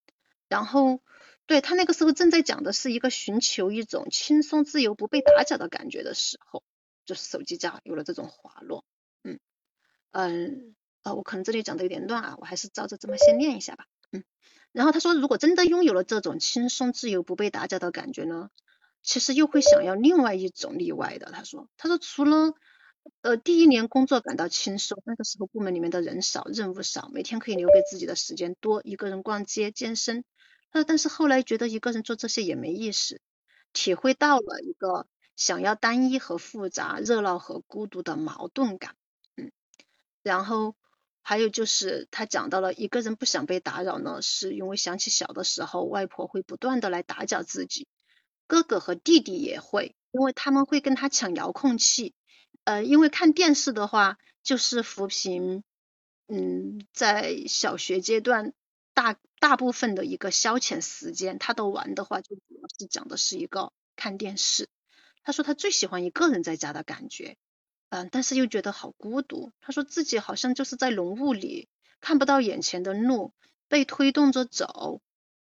[0.48, 1.02] 然后
[1.46, 6.64] 对他那个时候正在讲的是一个寻求一种轻松自由不被打搅的感觉的时候，
[7.06, 8.86] 就是手机架有了这种滑落。
[9.24, 9.40] 嗯
[10.12, 10.76] 嗯。
[11.02, 13.86] 呃，我可能这里讲的有点乱啊，我还是照着这么先念一下吧。
[14.12, 14.26] 嗯，
[14.72, 18.50] 然后他说，如果真的拥有了这种轻松、自由、不被打搅的感觉呢，
[19.02, 21.32] 其实又会想要另外一种例外的。
[21.32, 22.54] 他说，他说除了
[23.22, 30.24] 呃第一年工作感到轻松，那个时候部门里面的人少，任务少，每天可以留给自己的时间多，一个人逛街、健身。
[30.72, 33.22] 他说，但是后来觉得一个人做这些也没意思，
[33.74, 38.96] 体会到了一个想要单一和复杂、热闹和孤独的矛盾感。
[39.36, 39.52] 嗯，
[40.24, 40.76] 然后。
[41.30, 47.88] 还有就是他讲到了一个人不想被打扰呢，是因为想起小的时候外婆会不断的来打搅自己，
[48.48, 52.16] 哥哥和弟弟也会，因为他们会跟他抢遥控器，
[52.64, 55.64] 呃，因为看电视的话就是扶贫，
[56.28, 58.54] 嗯，在小学阶段
[58.96, 64.68] 大大部分的一个消遣时间，他都玩的话就主要是讲的是一个看电视，
[65.22, 67.38] 他说他最喜欢一个人在家的感觉。
[67.90, 69.52] 嗯，但是又觉得好孤独。
[69.62, 71.68] 他说自己好像就是在浓雾里，
[72.02, 73.34] 看不到眼前的路，
[73.68, 75.02] 被推动着走，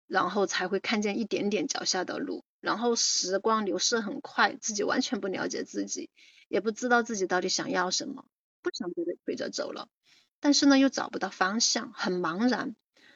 [0.07, 2.43] 然后才会看见一点点脚下的路。
[2.61, 6.09] 然后时光流逝很快，自己完全不了解自己，
[6.47, 8.25] 也不知道自己到底想要什么，
[8.61, 9.87] 不想被推着走了。
[10.39, 12.75] 但是呢，又找不到方向，很茫然。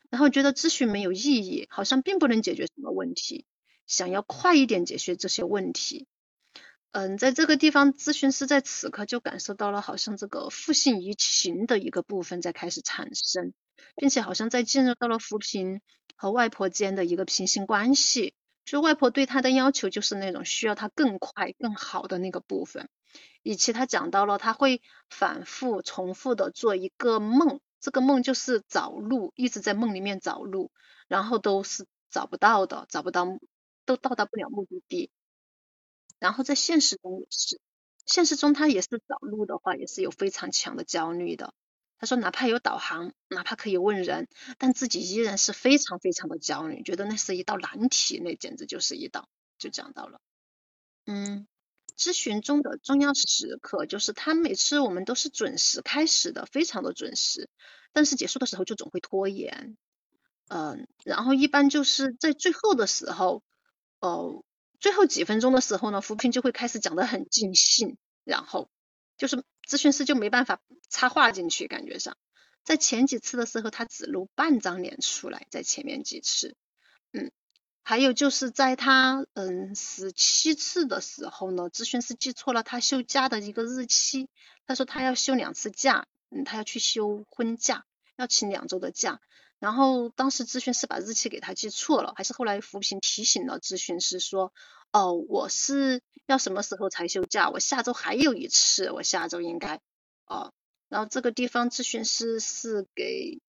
[0.09, 3.45] 然后觉得咨询没有意义，好像并不能解决什么问题，
[3.85, 6.07] 想要快一点解决这些问题。
[6.91, 13.53] 嗯，在这个地方，咨询师在此刻就感受到了，好像这个父性移情的一个部分在开始产生，
[13.95, 15.81] 并且好像在进入到了扶贫
[16.15, 18.33] 和外婆间的一个平行关系。
[18.65, 22.89] 就外婆对他的要求就是那种需要他更快、更好的那个部分，
[23.43, 30.71] 以及他讲到了他会反复、重复的做一个梦，这个梦就是找路，一直在梦里面找路，
[31.07, 33.27] 然后都是找不到的，找不到，
[33.85, 35.11] 都到达不了目的地。
[36.19, 37.59] 然后在现实中也是，
[38.05, 41.53] 现实中他也是找路的话，也是有非常强的焦虑的。
[41.97, 44.27] 他说，哪怕有导航，哪怕可以问人，
[44.57, 49.27] 但自己依然是非常非常的焦虑，觉得那是一道难题，那简直就是一道。
[49.57, 50.21] 就讲到了，
[51.05, 51.45] 嗯，
[51.97, 57.49] 咨询中的重要时刻就是他每次我们都是准时开始的，非常的准时，
[57.91, 59.75] 但是结束的时候就总会拖延，
[60.47, 63.43] 嗯，然后一般就是在最后的时候，
[63.99, 64.43] 哦。
[64.79, 68.69] 最后几分钟的时候呢，扶贫就会开始讲得很尽兴，然后
[69.17, 72.17] 就是咨询师就没办法插话进去，感觉上，
[72.63, 76.55] 在前几次的时候他只露半张脸出来，在前面几次，
[77.11, 77.31] 嗯，
[77.83, 84.29] 还有就是在他嗯十七次的时候呢，咨询师记错了他休假的一个日期，
[84.65, 89.19] 他说他要休两次假，嗯，他要去休婚假，要请两周的假。
[89.59, 94.53] 然后当时咨询师把日期给他记错了，还是后来扶贫提醒了咨询师说，
[94.93, 97.49] 哦，我是要什么时候才休假？
[97.49, 99.81] 我下周还有一次，我下周应该，
[100.25, 100.53] 哦，
[100.87, 103.41] 然后这个地方咨询师是给，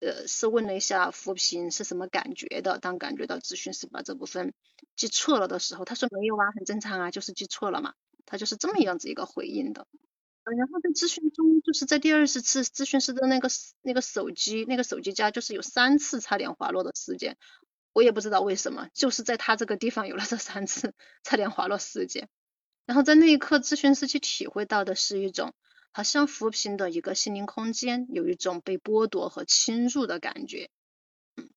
[0.00, 4.54] 呃，是问了一下扶贫是什么感觉的，当感觉到咨询师把这部分
[4.96, 7.92] 记错了的时候，他说没有啊，很正常啊，就是记错了嘛，
[8.24, 9.86] 他就是这么样子一个回应的。
[10.56, 13.48] 然后在咨询中，就是在第二十次咨询师的那个
[13.82, 17.36] 那个手机那个手机架，就是有三次差点滑落的事件，
[17.92, 22.28] 我也不知道为什么，就是在他这个地方有了这三次差点滑落事件。
[22.86, 25.52] 然后在那一刻，咨询师去体会到的是一种
[25.92, 30.70] 好像扶贫的一个心灵空间，有一种被剥夺和侵入的感觉。
[31.36, 31.50] 嗯，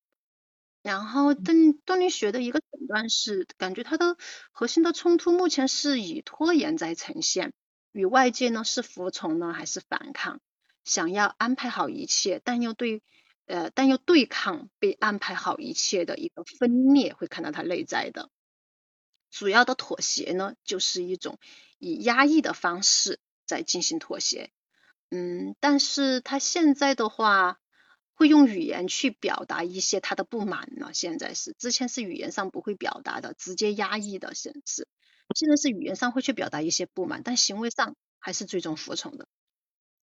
[0.82, 4.17] 然后动动力学的一个诊断是，感觉它的
[4.51, 7.54] 核心的冲突目前是以拖延在呈现，
[7.91, 10.39] 与外界呢是服从呢还是反抗？
[10.84, 13.04] 想要安排好一切，但又对
[13.45, 18.30] 呃但又对抗被安排好一切的一个分裂，会看到他内在的。
[19.30, 21.38] 主要的妥协呢，就是一种
[21.77, 24.49] 以压抑的方式在进行妥协。
[25.10, 27.60] 嗯，但是他现在的话，
[28.13, 30.93] 会用语言去表达一些他的不满了。
[30.93, 34.88] 现在是，之前是语言上不会表达的，直接压抑的形式。
[35.34, 39.28] 现在是语言上会去表达一些不满，但行为上还是最终服从的。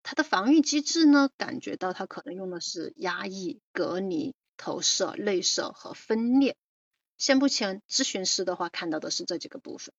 [0.03, 6.57] 他的防御机制呢，感觉到他可能用的是压抑、隔离、投射、内射和分裂。
[7.19, 9.93] 现目前咨询师的话看到的是这几个部分，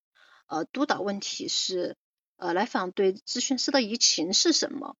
[0.47, 1.97] 呃，督导问题是，
[2.37, 4.95] 呃，来访对咨询师的移情是什么？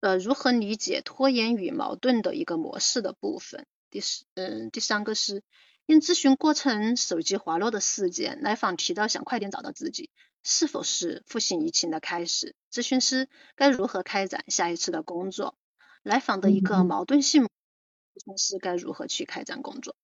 [0.00, 3.66] 呃，如何理解拖延与矛盾的一个模式的部分？
[3.90, 5.42] 第四，嗯，第三个是
[5.86, 10.10] 因咨询过程手机滑落的事件，来访提到想快点找到自己，
[10.42, 12.54] 是否是复兴疫情的开始？
[12.72, 15.56] 咨询师该如何开展下一次的工作？
[16.02, 19.94] 来访的一个矛盾性，咨询师该如何去开展工作？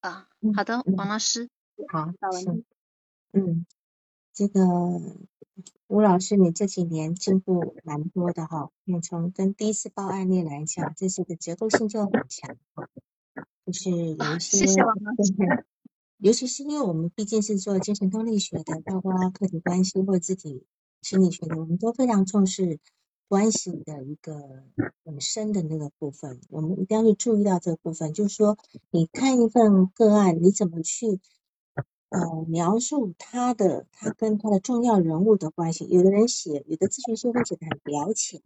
[0.00, 1.48] 啊，好的，王老师，
[1.88, 2.64] 好，行，
[3.32, 3.64] 嗯，
[4.34, 4.60] 这个
[5.86, 12.56] 吴老师，你这几年进步蛮多的哈，你从跟第一次报案例来讲，这是个结构性就很强，
[13.66, 14.66] 就是有一些，
[16.18, 20.64] 尤其是因为我们毕竟是做精神动力学的，包括客体关系或自己
[21.00, 22.78] 心理学的，我们都非常重视。
[23.28, 24.34] 关系的一个
[25.06, 28.12] 很深的那个部分，我们一定要去注意到这个部分。
[28.12, 28.58] 就是说，
[28.90, 31.18] 你看一份个案，你怎么去
[32.10, 35.86] 呃描述他的他跟他的重要人物的关系？
[35.88, 38.42] 有的人写，有的咨询师会写的很表浅，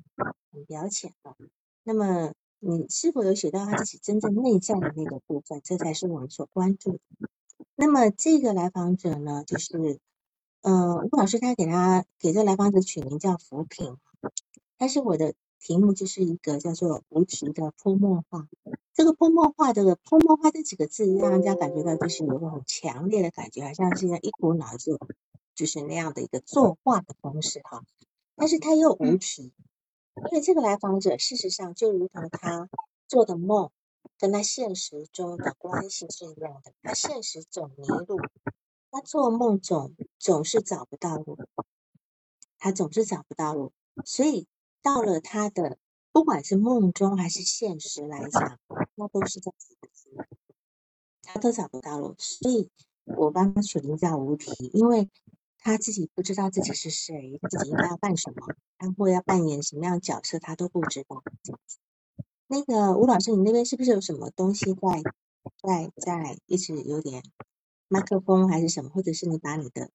[0.52, 1.34] 很表浅的。
[1.82, 5.60] 那么，你是否有写到他自己真正内在的那个部分？
[5.64, 7.00] 这才是我们所关注的。
[7.74, 10.00] 那么，这个来访者呢，就是
[10.62, 13.96] 呃，吴老师他给他给这个来访者取名叫扶贫。
[14.78, 18.48] 但是我的题目就是一个叫做无题的泼墨画。
[18.94, 24.98] 这个泼墨画，这个泼墨画这几个字，让人家感觉到就是有个很强烈的感觉，好像是一股脑就
[25.54, 27.84] 就是那样的一个作画的方式哈。
[28.34, 29.52] 但是他又无题，
[30.16, 32.68] 因为这个来访者事实上就如同他
[33.06, 33.70] 做的梦，
[34.18, 36.72] 跟他现实中的关系是一样的。
[36.82, 38.18] 他现实总迷路，
[38.90, 41.38] 他做梦总总是找不到路，
[42.58, 43.72] 他总是找不到路，
[44.04, 44.46] 所以。
[44.82, 45.78] 到了他的，
[46.12, 48.60] 不管是梦中还是现实来讲，
[48.94, 49.74] 那都是这样子
[50.14, 50.28] 的，
[51.22, 52.70] 他都找不到路，所以
[53.02, 55.10] 我帮他取名叫无题，因为
[55.66, 61.24] 他自己不知道自己是谁，自己应该要干什么，然后要扮演什么样的角色，他都不知道。
[61.42, 61.78] 这样子，
[62.46, 65.02] 那个吴老师，你那边是不是有什么东西在
[65.60, 67.24] 在在一直有点
[67.88, 69.90] 麦克风还是什么，或者是你把你的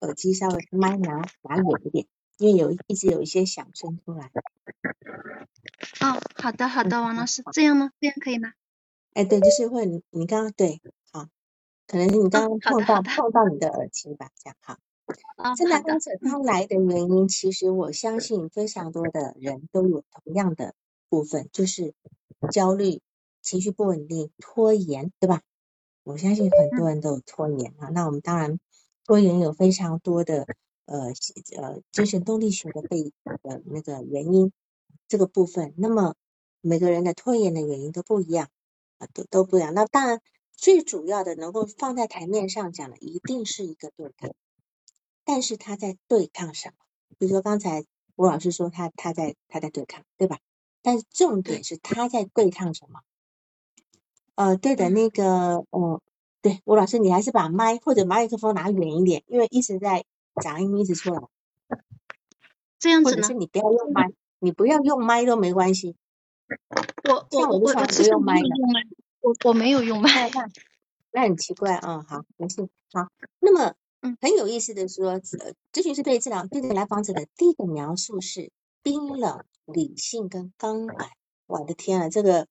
[0.00, 2.06] 耳机稍微麦拿拿远一点？
[2.36, 4.30] 因为有一直有一些响声出来。
[6.02, 7.92] 哦，好的好的，王老师，这样吗？
[7.98, 8.52] 这样可以吗？
[9.14, 11.28] 哎，对，就是会你你刚刚对，好，
[11.86, 14.76] 可能是你刚刚碰到碰到你的耳机吧，这样好。
[15.56, 20.74] 这来访者他来的原因，其实我相信非常多的人都有同样的
[21.08, 21.94] 部分，就是
[22.52, 23.00] 焦虑、
[23.42, 25.42] 情绪不稳定、拖延，对吧？
[26.02, 27.88] 我相信很多人都有拖延啊。
[27.88, 28.58] 那我们当然
[29.04, 30.46] 拖延有非常多的。
[30.86, 31.14] 呃
[31.56, 34.52] 呃，精神动力学的背呃那个原因
[35.08, 36.14] 这个部分，那么
[36.60, 38.50] 每个人的拖延的原因都不一样
[38.98, 39.72] 啊，都都不一样。
[39.72, 40.20] 那当然，
[40.54, 44.34] 最主要的能够放在台面上讲的，一定是一个对抗。
[45.24, 46.74] 但是他在对抗什么？
[47.18, 47.84] 比如说刚才
[48.16, 50.38] 吴老师说他他在他在对抗，对吧？
[50.82, 53.00] 但是重点是他在对抗什么？
[54.34, 56.00] 呃，对的，那个，呃，
[56.42, 60.04] 对，吴老师，你还是把麦或者麦克风拿远一点，因为一直在。
[60.42, 61.22] 杂音一直出来，
[62.80, 63.16] 这样子呢？
[63.18, 64.10] 或者是你不要用麦，
[64.40, 65.94] 你不要用麦都没关系。
[67.08, 68.40] 我我我我不用麦，
[69.20, 70.48] 我我没有用麦，那
[71.12, 72.04] 那很奇怪啊。
[72.08, 72.68] 好，没事。
[72.92, 73.06] 好，
[73.38, 78.52] 那么嗯，很有意思的说，咨询师对治疗对这个来访者的第一个描述是
[78.82, 81.08] 冰冷、理性跟刚板。
[81.46, 82.46] 我的天啊，这个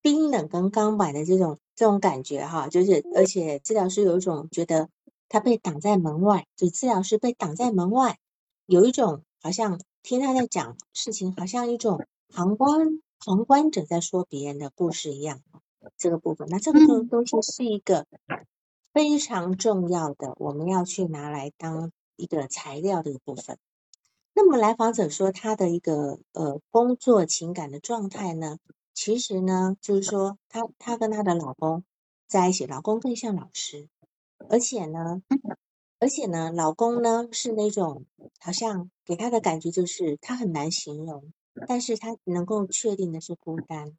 [0.00, 4.88] 冰冷跟刚板的这种这种感觉哈，就是而且治疗师有一种觉得。
[5.30, 8.18] 他被挡在门外，就治疗师被挡在门外，
[8.64, 15.42] 有一种好像听他在讲事情，好像一种旁观旁观者在说别人的故事一样。
[15.98, 18.06] 这个部分，那这个东东西是一个
[18.92, 23.58] 非常重要的，我们要去拿来当一个材料的部分。
[24.34, 28.58] 那么来访者说他的一个呃工作情感的状态呢，
[28.94, 31.84] 其实呢就是说他他跟他的老公
[32.26, 33.88] 在一起，老公更像老师，
[34.48, 35.22] 而且呢，
[35.98, 38.04] 而且呢，老公呢是那种
[38.40, 41.32] 好像给他的感觉就是他很难形容，
[41.66, 43.96] 但是他能够确定的是孤单。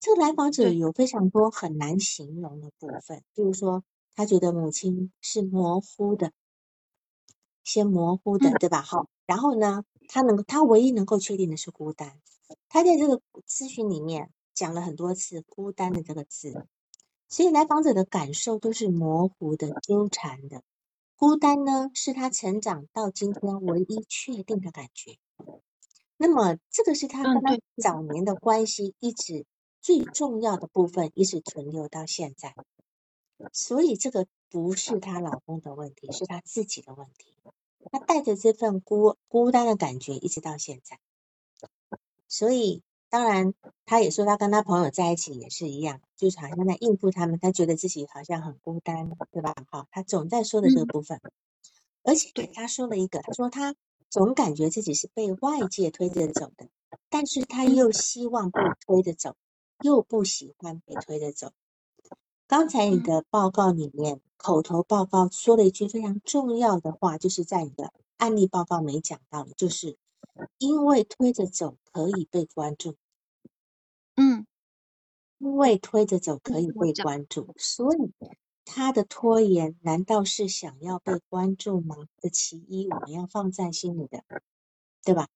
[0.00, 3.84] 这个来访者有非常多很难形容的部分，比如说
[4.14, 6.32] 他觉得母亲是模糊的，
[7.64, 8.82] 先模糊的，对吧？
[8.82, 12.20] 好，然后呢，他能他唯一能够确定的是孤单。
[12.68, 16.66] 他在这个咨询里面讲了很多次“孤单”的这个字，
[17.28, 20.62] 所以来访者的感受都是模糊的、纠缠的。
[21.16, 25.16] 孤单呢，是他成长到今天唯一确定的感觉。
[26.16, 29.46] 那么，这个是他跟他早年的关系一直。
[29.84, 32.54] 最重要的部分一直存留到现在，
[33.52, 37.34] 所以这个不是她老公的问题，是她自己的问题。
[37.90, 40.98] 她带着这份孤孤单的感觉一直到现在，
[42.28, 49.54] 所以当然，她也说她跟她朋友在一起也是一样，就是好像在应付他们，她觉得自己好像很孤单，对吧？
[49.70, 51.20] 好，她总在说的这个部分，
[52.02, 53.74] 而且她说了一个，她说她
[54.08, 56.68] 总感觉自己是被外界推着走的，
[57.08, 59.34] 但是她又希望被推着走。
[59.84, 61.50] 又不喜欢被推着走。
[62.52, 69.96] 刚才你的报告里面，口头报告说了一句非常重要的话，就是在你的案例报告没讲到的，就是
[70.58, 72.94] 因为推着走可以被关注。
[74.16, 74.46] 嗯，
[75.38, 78.12] 因为推着走可以被关注，所以
[78.66, 81.96] 他的拖延难道是想要被关注吗？
[82.20, 84.22] 这其一，我们要放在心里的，
[85.02, 85.26] 对吧？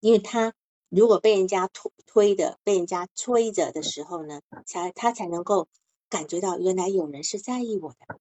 [0.00, 0.52] 因为他。
[0.88, 5.68] 如果被人家推推的，被人家催着的时候呢，才他才能够
[6.08, 8.18] 感觉到原来有人是在意我的。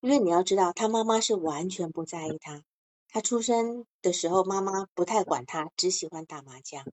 [0.00, 2.62] 因为你要知道，他妈妈是完全不在意他。
[3.08, 6.84] 他出生的时候，妈妈不太管他，只喜欢打麻将。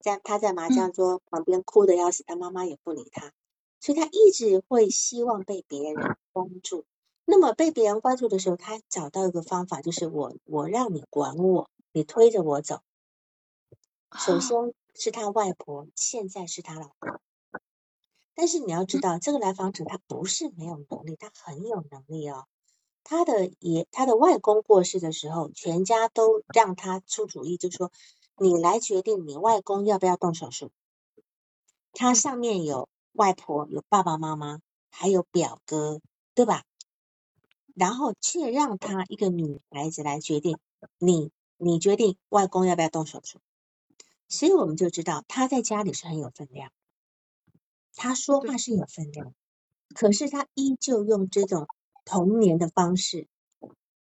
[0.00, 3.32] 在他在麻将桌旁边哭的要死，他妈妈也不理他。
[3.78, 6.84] 所以他一直会希望被别人关注。
[7.26, 12.80] 那么被别人关注的时候，他找到一个方法，就是我我让你管我，你推着我走。
[14.18, 17.20] 首先是他外婆，现在是他老公。
[18.34, 22.46] 但是你要知道，这个来访者他不是没有能力，他很有能力哦。
[23.04, 27.92] 他的爷，他的外公过世的时候，全家都让他出主意，就说
[28.36, 30.70] 你来决定你外公要不要动手术。
[31.92, 36.00] 他上面有外婆，有爸爸妈妈，还有表哥，
[36.34, 36.64] 对吧？
[37.74, 40.58] 然后却让他一个女孩子来决定，
[40.98, 43.38] 你你决定外公要不要动手术。
[44.30, 46.70] 所以我们就知道他在家里是很有分量，
[47.94, 49.34] 他说话是有分量，
[49.92, 51.66] 可是他依旧用这种
[52.04, 53.26] 童年的方式，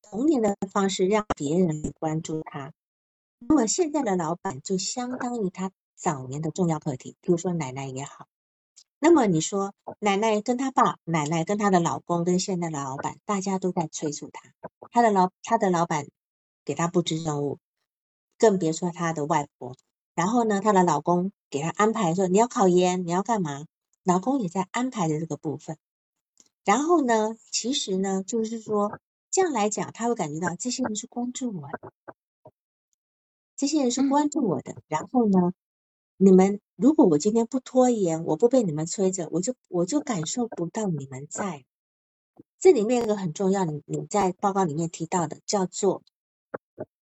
[0.01, 2.73] 童年的方式让别人关注他。
[3.39, 8.27] 那么现在的老板就相当于他早年的重要课题，比如说奶奶也好。
[8.99, 14.51] 那么你说奶奶跟他爸，奶奶跟他的老公，跟现在的老板，大家都在催促他，
[14.91, 16.07] 他的老他的老板
[16.65, 17.59] 给他布置任务，
[18.37, 19.77] 更别说他的外婆。
[20.17, 23.67] 然后呢，她的老公给她安排说：“你要考研，你要干嘛？”
[24.01, 25.77] 老公也在安排的这个部分。
[26.65, 28.99] 然后呢，其实呢，就是说
[29.29, 31.93] 这样来讲，他会感觉到这些人是关注我的，
[33.55, 34.81] 这些人是关注我的。
[34.87, 35.53] 然后呢，
[36.17, 41.63] 你们如果我今天不拖延，我不被你们催着，我就我就感受不到你们在。
[42.57, 46.01] 这里面一个很重要，你你在报告里面提到的叫做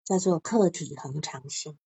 [0.04, 1.76] 叫做客体恒常性。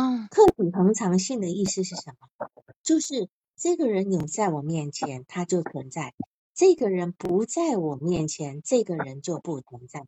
[0.00, 2.48] 嗯，客体恒常性的意思是什么？
[2.82, 6.12] 就是这个人有在我面前，他就存在；
[6.54, 10.06] 这个人不在我面前，这个人就不存在。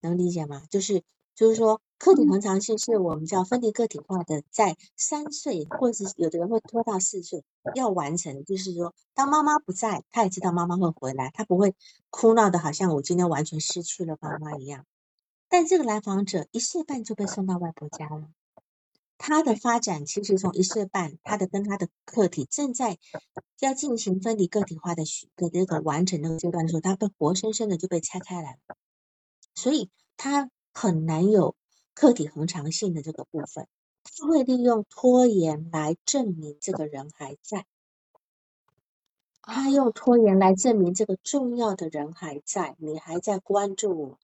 [0.00, 0.62] 能理解吗？
[0.70, 1.02] 就是
[1.34, 7.42] 就是说，客体恒常性是我们叫分离个体化的，在三岁，或者是有的人会拖到四岁
[7.74, 8.44] 要完成。
[8.44, 11.74] 就是说，当妈妈不在，他也知道妈妈会回来，他不会
[12.10, 14.86] 哭闹的，好像我今天完全失去了妈妈一样。
[15.48, 18.28] 但这个来访者一岁半就被送到外婆家了。
[19.18, 22.98] 他的发展其实从一岁半，他的跟他的客体正在
[23.60, 25.04] 要进行分离个体化的
[25.36, 28.76] 的这个完整那个阶段的时候，他被活生生的就被拆开来了，
[29.54, 31.54] 所以他很难有
[31.94, 33.68] 客体恒常性的这个部分，
[34.02, 37.64] 他会利用拖延来证明这个人还在，
[39.40, 44.18] 他用拖延来证明这个重要的人还在，你还在关注我，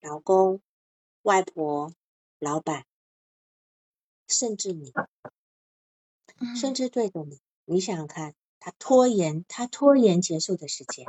[0.00, 0.60] 老公、
[1.22, 1.92] 外婆、
[2.40, 2.89] 老板。
[4.30, 4.92] 甚至你，
[6.56, 11.06] 甚至对着你，你想想看，他拖延，他拖延结束的时间，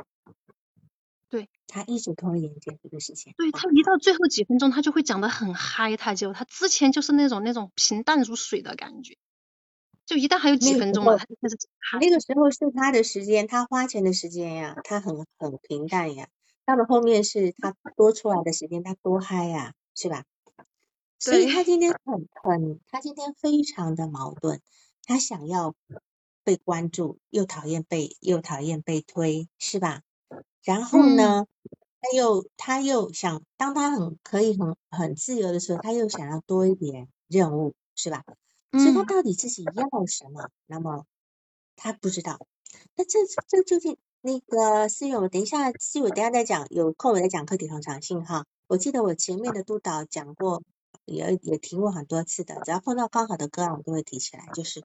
[1.28, 3.32] 对，他一直拖延结束的时间。
[3.38, 9.16] 对他一到最后几分钟，他就会讲的很嗨，他就他之前就是那种那种平淡如水的感觉，
[10.04, 11.56] 就一旦还有几分钟了，他就开始。
[12.00, 16.28] 那个时候是他的时间，他花钱的时间呀，他很很平淡呀。
[16.64, 20.24] 到了后面是他多出来的时间，他多嗨呀，是吧？
[21.22, 24.60] 所以他今天很很，他今天非常的矛盾，
[25.04, 25.72] 他想要
[26.42, 30.02] 被关注，又讨厌被又讨厌被推，是吧？
[30.64, 31.46] 然后呢，
[32.00, 38.24] 他又他又想，当他很可以很很自由的时候，他又想要多一点任务，是吧？
[38.72, 40.50] 所以他到底自己要什么？
[40.66, 41.06] 那么
[41.76, 42.44] 他不知道。
[42.96, 48.44] 那这这究竟那个思友，等一下思友，等下再讲，有空我再讲课题同场性哈。
[48.66, 50.64] 我记得我前面的督导讲过。
[51.04, 54.46] 也也提过很多次的，只要碰到刚好的个案，我都会提起来。
[54.54, 54.80] 就是，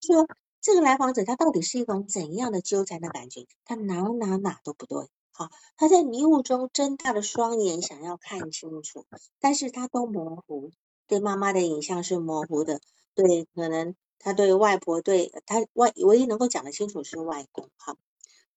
[0.00, 0.28] 就说
[0.60, 3.46] 这个来访者他到底是一种怎样的纠缠的感觉？
[3.64, 9.06] 他哪哪哪都不对，好，他在迷雾中睁大了双眼，想要看清楚，
[9.38, 10.70] 但是他都模糊。
[11.06, 12.80] 对妈妈的影像是模糊的，
[13.14, 17.96] 对，可能他对外婆，对他外唯一能够讲得清楚是外公，好。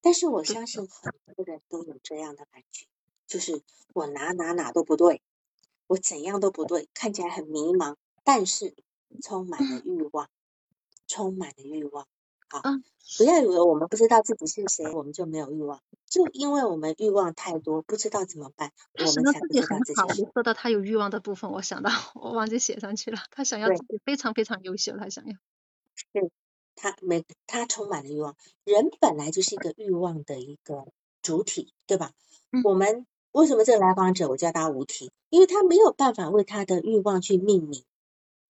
[0.01, 2.87] 但是我相信很多人都有这样的感觉，
[3.25, 3.61] 就是
[3.93, 5.21] 我哪哪哪都不对。
[5.91, 8.73] 我怎样都不对，看起来很迷茫，但是
[9.21, 10.29] 充满了欲望，
[11.05, 12.07] 充满了欲望。
[12.47, 12.61] 好，
[13.17, 15.81] 不要以为我们不知道自己是谁，我们就没有欲望。
[16.05, 20.23] 就因为我们欲望太多，不知道怎么办，我们才不知道自己。
[20.23, 23.17] 好，说到他有欲望的部分，我想到我忘记写上去了。
[23.29, 25.33] 他想要自己非常非常优秀，他想要。
[25.93, 26.31] 是，
[26.75, 28.37] 他没他充满了欲望。
[28.63, 30.85] 人本来就是一个欲望的一个
[31.21, 32.13] 主体，对吧？
[32.63, 33.05] 我们。
[33.31, 35.11] 为什么这个来访者我叫他无题？
[35.29, 37.85] 因为他没有办法为他的欲望去命名，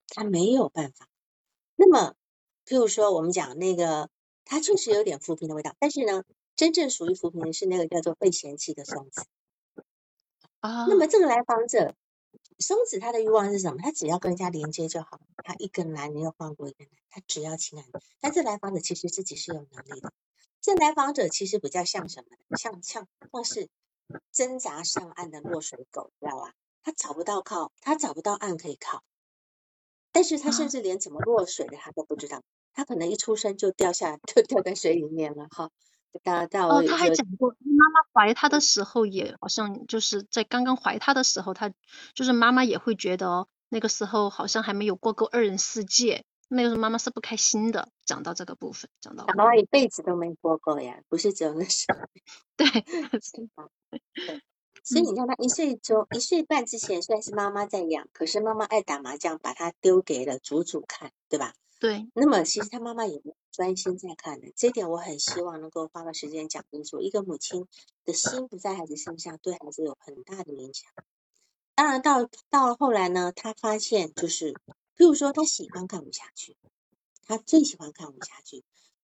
[0.08, 1.08] 他没有办法。
[1.76, 2.16] 那么，
[2.66, 4.10] 譬如说我们讲那个，
[4.44, 6.24] 他确实有点扶贫的味道，但是呢，
[6.56, 9.24] 真正属于扶贫的是那个叫做被嫌弃的松子。
[10.62, 10.88] 啊。
[10.88, 11.94] 那么这个来访者，
[12.58, 13.78] 松子他的欲望是什么？
[13.84, 18.02] 他只要跟人家连接就好，他一根男人又换过一根男，他只要情感。
[18.20, 20.12] 但这来访者其实自己是有能力的。
[20.60, 22.58] 这来访者其实比较像什么？
[22.58, 23.70] 像像或是。
[24.32, 26.54] 挣扎上岸的落水狗，知道吧？
[26.84, 29.04] 他找不到靠，他找不到岸可以靠，
[30.12, 32.42] 但是他甚至连怎么落水的他都不知道，
[32.74, 35.70] 他可能一出生就掉下，就掉在水里面了哈。
[36.24, 41.72] 到到哦，他还讲过，妈妈怀他的时候也好像就是在刚刚怀他的时候，他
[42.14, 47.90] 就是妈妈也会觉得那个时候好像还没有过够二人世界，那个时候妈妈是不开心的。
[48.06, 52.00] 讲到这个部分，讲到妈妈一辈子都没过够呀，不是只有那时候。
[52.58, 52.68] 对。
[52.70, 54.42] 对，
[54.84, 61.54] 所以你看他一岁周一岁半之前虽然是妈妈在养，可是妈妈爱打麻将，把他丢给了祖祖看，对吧？
[61.80, 62.10] 对。
[62.14, 63.22] 那么其实他妈妈也
[63.52, 67.00] 专心在看的，这点我很希望能够花个时间讲清楚。
[67.00, 67.68] 一个母亲
[68.06, 70.92] 的心不在孩子身上，对孩子有很大的影响。
[71.76, 74.54] 当然到到后来呢，他发现就是，
[75.02, 76.56] 譬如说他喜欢看武侠剧，
[77.26, 78.64] 他最喜欢看武侠剧。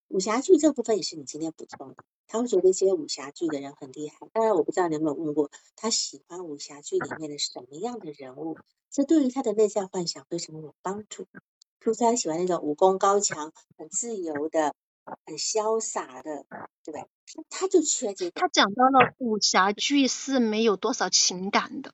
[0.09, 1.95] 武侠剧这部分也是你今天补充的。
[2.27, 4.19] 他会觉得这些武侠剧的人很厉害。
[4.31, 8.59] 当然，我不知道你有没有问过他喜欢武侠剧里面的什么样的人物，
[8.91, 11.23] 这对于他的内在幻想非常有帮助。
[11.23, 14.75] 譬如说，他喜欢那种武功高强、很自由的、
[15.25, 16.45] 很潇洒的，
[16.83, 17.07] 对不对？
[17.49, 18.29] 他就缺这。
[18.29, 21.91] 他讲到了武侠剧是没有多少情感的。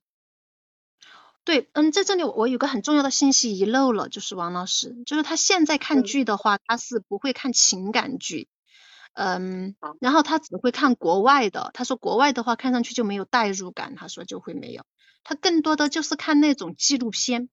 [1.44, 8.48] 对，嗯，在这里我有个很重要的信息遗漏了，就是王老师，就是他现在看剧的话，他是不会看情感剧。
[9.12, 14.84] 嗯，然后他只会看国外的，他说国外的话看上去就没有代入感，他说就会没有，
[15.22, 17.48] 他更多的就是看那种纪录片，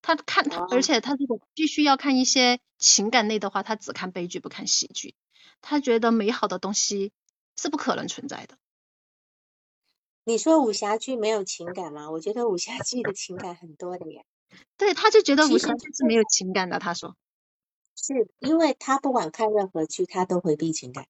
[0.00, 5.14] 他看他，而且他如果必须要看一些情感类的话，他只看悲剧不看喜剧，
[5.60, 7.12] 他觉得美好的东西
[7.56, 8.56] 是不可能存在的。
[10.28, 12.10] 你说武侠剧没有情感吗？
[12.10, 14.24] 我觉得武侠剧的情感很多的呀。
[14.76, 17.16] 对，他就觉得武侠剧是没有情感的，他说。
[17.94, 21.06] 是因为他不管看任何剧，他都回避情感，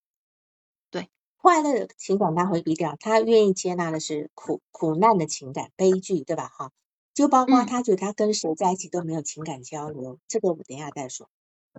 [0.91, 1.09] 对，
[1.39, 6.49] 快乐的情感他回避掉，他愿意接纳的是苦苦难的情感，悲剧，对吧？
[6.49, 6.73] 哈，
[7.15, 11.31] 就包括他觉得他跟谁在一起都没有情感交流，这个我等下再说。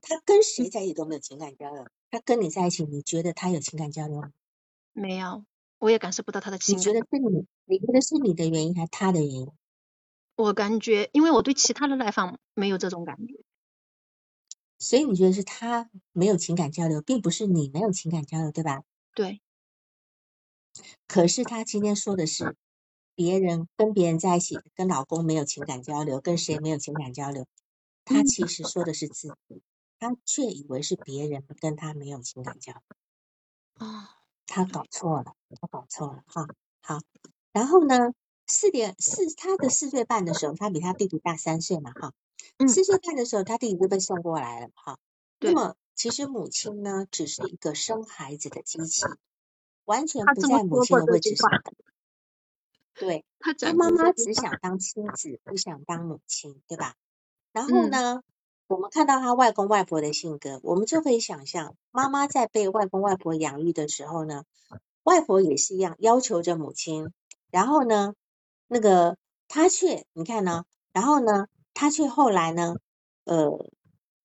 [0.01, 4.31] 他跟谁在一起都没有情感交流，他跟你在一起，你觉得他有情感交流吗？
[4.93, 5.45] 没有，
[5.79, 6.79] 我也感受不到他的情感。
[6.79, 7.47] 你觉得是你？
[7.65, 9.51] 你觉得是你的原因还是他的原因？
[10.35, 13.33] 我感觉，因为我对其他的来访没有这种感觉。
[14.79, 18.83] 所以你觉得是他没有情感交流，并不是你没有情感交流，对吧？
[19.15, 19.41] 对。
[21.07, 22.55] 可是他今天说的是
[23.15, 27.47] 别人跟别人在一起，跟老公没有情感交流，跟谁没有情感交流？
[28.05, 29.61] 他其实说的是自己，
[29.97, 33.87] 他却以为是别人跟他没有情感交流。
[33.87, 34.16] 啊，
[34.47, 36.47] 他搞错了，他搞错了哈。
[36.81, 36.99] 好，
[37.51, 38.13] 然后呢，
[38.47, 42.13] 四点四，他的四岁半的时候，他比他弟弟大三岁嘛哈。
[42.67, 44.97] 四岁半的时候，他弟弟就被送过来了哈。
[45.39, 49.03] 那么其实母亲呢，只是一个生孩子的机器，
[49.85, 51.49] 完全不在母亲的位置上。
[52.95, 56.95] 对，他妈妈只想当妻子，不想当母亲，对吧？
[57.51, 58.23] 然后呢？
[58.67, 64.43] 我们看到他外公外婆的性格，我们就可以想象，妈妈在被外公外婆养育的时候呢，
[65.03, 67.13] 外婆也是一样要求着母亲。
[67.49, 68.13] 然后呢，
[68.67, 69.15] 那个
[69.47, 72.75] 他却你看呢，然后呢，他却后来呢，
[73.23, 73.69] 呃，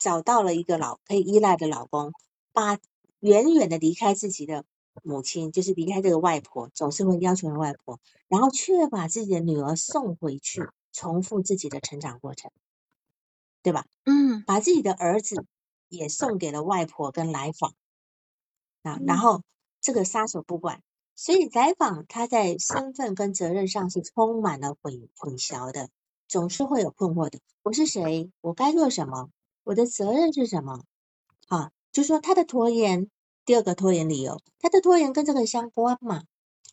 [0.01, 2.13] 找到了一个老可以依赖的老公，
[2.53, 2.81] 把
[3.21, 4.65] 远远的离开自己的
[5.05, 12.51] 母亲，就是离开这个外婆，总是会要求外婆，然后却把自己的女儿送回去，重复自己的成长过程。
[13.63, 13.87] 对吧？
[14.05, 15.47] 嗯，把自己的儿子
[15.89, 17.75] 也送给了外婆跟来访
[18.83, 19.43] 啊，然后
[19.81, 20.83] 这个杀手不管，
[21.15, 25.91] 所以来访他在身份跟责任上是充满了混混淆的，
[26.27, 27.39] 总是会有困惑的。
[27.63, 28.33] 我是谁？
[28.41, 29.31] 我该做什么？
[29.63, 30.83] 我的责任是什么？
[31.47, 33.09] 啊，就说他的拖延，
[33.45, 36.25] 第二个拖延理由，他的拖延跟这个相关嘛？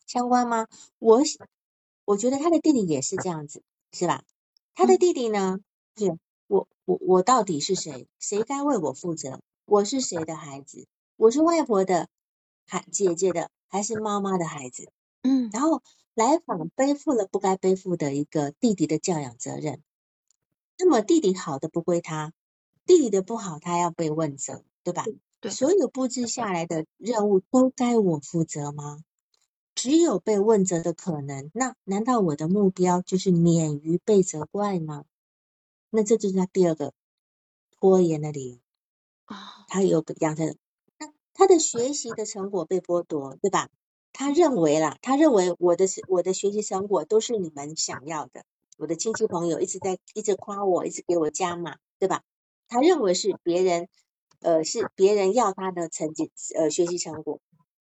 [0.07, 0.67] 相关吗？
[0.97, 1.21] 我
[2.05, 3.61] 我觉得他的弟弟也是这样子，
[3.91, 4.23] 是吧？
[4.73, 5.59] 他的弟弟呢
[5.95, 6.17] 是。
[6.49, 8.07] 我我我到底是谁？
[8.17, 9.39] 谁该为我负责？
[9.65, 10.87] 我是谁的孩子？
[11.15, 12.09] 我是外婆的
[12.65, 14.89] 孩姐姐的，还是妈妈的孩子？
[15.21, 15.83] 嗯，然后
[16.15, 19.83] 来访背负了不该背负的一个弟弟的教养责任。
[20.79, 22.33] 那么弟弟好的不归他，
[22.87, 25.05] 弟弟的不好他要被问责，对吧？
[25.39, 29.03] 对，所有布置下来的任务都该我负责吗？
[29.75, 35.05] 只有被问责的可能，那难道我的目标就是免于被责怪吗？
[35.89, 36.93] 那这就是他第二个
[37.71, 38.57] 拖延的理由
[39.25, 40.55] 啊，他有个养成，
[40.97, 43.69] 那他的学习的成果被剥夺，对吧？
[44.11, 48.43] 他认为啦，他认为我的我的学习成果都是你们想要的，
[48.77, 52.23] 我的亲戚朋友一直在一直夸我，一直给我加码，对吧？
[52.67, 53.87] 他认为是别人，
[54.41, 57.39] 呃，是别人要他的成绩，呃，学习成果，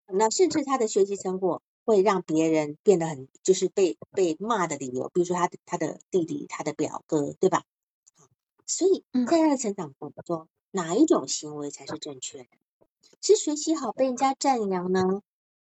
[0.08, 7.64] 那甚至他的学习成果会让别人变得很，就是被被骂的理由，比如说他的他的弟弟，他的表哥，对吧？
[8.66, 12.50] 所以在他的成长过程中，哪一种行为才是正确的？
[13.22, 15.22] 是学习好被人家赞扬呢？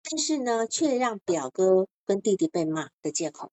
[0.03, 3.51] 但是呢，却让表哥跟弟弟被骂的借口。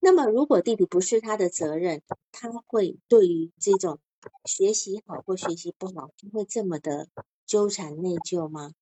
[0.00, 2.02] 那么，如果弟弟不是他的责任，
[2.32, 3.98] 他会对于这种
[4.44, 7.08] 学习好或学习不好，他会这么的
[7.46, 8.72] 纠缠内疚吗？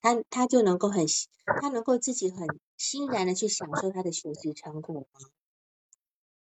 [0.00, 1.06] 他他就能够很
[1.60, 5.20] 他能够自己很欣然的去享受他的学习成果吗？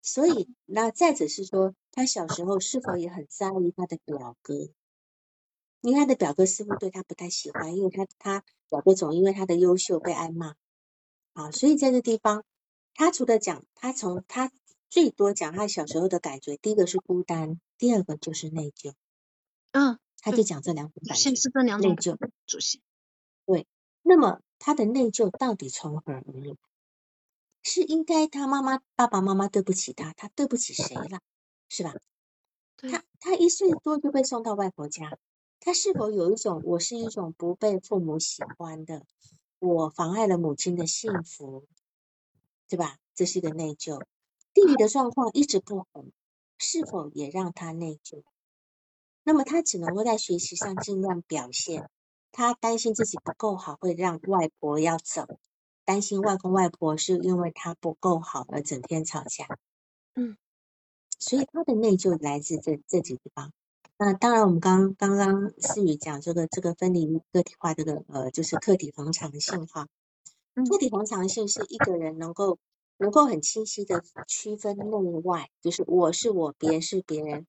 [0.06, 4.68] 所以，那再者是说，他小时候是否也很在意他的表哥？
[5.80, 10.56] 因为他的表哥似乎对他不太喜欢，因为他他表哥总因为他的优秀被挨骂
[11.32, 11.50] 啊。
[11.52, 12.44] 所以在这地方，
[12.92, 14.52] 他除了讲他从他
[14.90, 18.92] 最多讲他小时候的感觉，第一个是孤单，第二个就是内疚。
[19.72, 22.18] 嗯，他就讲这两种感觉，是这两种内疚。
[22.46, 22.82] 主席，
[23.46, 23.66] 对，
[24.02, 26.56] 那么他的内疚到底从何而来？
[27.64, 31.20] 是应该他妈妈爸爸妈妈对不起他，他对不起谁了，
[31.68, 31.94] 是吧？
[32.76, 35.18] 他他一岁多就被送到外婆家，
[35.60, 39.06] 他是否有一种我是一种不被父母喜欢的，
[39.58, 41.66] 我妨碍了母亲的幸福，
[42.68, 42.98] 对吧？
[43.14, 44.04] 这是一个内疚。
[44.52, 45.86] 弟弟的状况一直不好，
[46.58, 48.22] 是否也让他内疚？
[49.22, 51.90] 那么他只能够在学习上尽量表现，
[52.30, 55.26] 他担心自己不够好，会让外婆要走。
[55.84, 59.46] 担心外公外婆是因为他不够好而整天吵架，
[60.14, 60.36] 嗯，
[61.18, 63.52] 所以他的内疚来自这这几地方。
[63.96, 69.88] 那当然，我们刚刚刚思雨讲这个这个分离个体化这个呃，就是客体恒常性哈。
[70.68, 72.58] 客体恒常性是一个人能够
[72.96, 77.46] 能够很清晰的区分内外，就是我是我，别人是别人。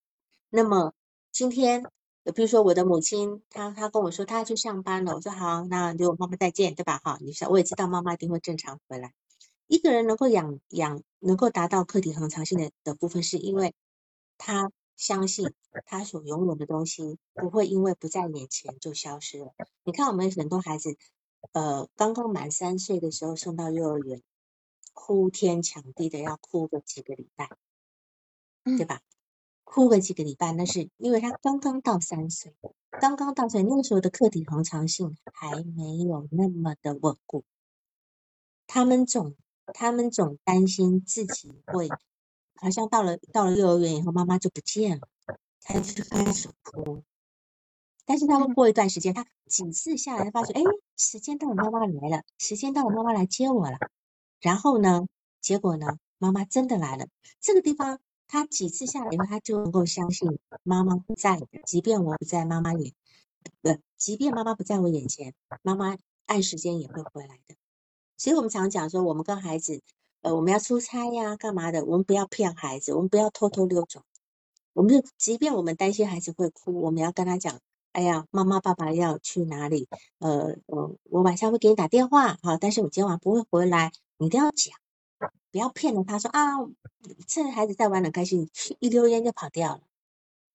[0.49, 0.93] 那么
[1.31, 1.86] 今天。
[2.34, 6.99] 比如说我的母亲，她她跟我说她要去上班了，我说好，那就妈妈再见，对吧？
[7.03, 9.13] 哈，你想我也知道妈妈一定会正常回来。
[9.67, 13.73] 一个人能够养养，能够达到客体恒常性的的部分，是因为
[14.38, 15.53] 他相信
[15.86, 19.53] 他所拥有的东西不会因为不在眼前就消失了。
[19.84, 20.97] 你看我们很多孩子，
[21.51, 24.21] 呃，刚刚满三岁的时候送到幼儿园，
[24.93, 27.49] 哭天抢地的要哭个几个礼拜，
[28.78, 29.01] 对吧？
[29.66, 32.55] 哭个几个礼拜，那是因为他刚刚到三岁，
[33.01, 37.43] 刚刚到三岁，那个时候的客体恒常性还没有那么的稳固。
[38.68, 39.36] 他们总，
[39.74, 41.89] 他们总担心自己会，
[42.55, 45.07] 好像到了到了幼儿园以后，妈妈就不见了，
[45.61, 47.03] 他就开始哭。
[48.05, 50.61] 但是他们过一段时间，他几次下来发现，哎，
[50.95, 53.78] 时间到了，妈妈来了，时间到了，妈妈来接我了。
[54.39, 55.07] 然后呢，
[55.41, 57.07] 结果呢，妈妈真的来了。
[57.41, 62.93] 这个地方他几次下来以后，他就能够相信妈妈不在，即便我不在妈妈眼，
[63.61, 67.55] 不，即便妈妈不在我眼前，妈妈按时间也会回来的。
[68.17, 69.82] 所以我们常讲说，我们跟孩子，
[70.21, 71.86] 呃，我们要出差呀，干嘛的？
[71.86, 74.01] 我们不要骗孩子，我们不要偷偷溜走。
[74.73, 77.59] 我们就，即便我们担心孩子会哭，我们要跟他讲，
[77.91, 79.88] 哎呀，妈妈爸爸要去哪里？
[80.19, 84.76] 呃，我我晚上会给你打电话，好，但是我今晚不会回来，你一定要讲，
[85.51, 86.59] 不要骗了他说啊，
[87.28, 88.49] 趁孩子在玩的开心，
[88.80, 89.82] 一溜烟就跑掉了。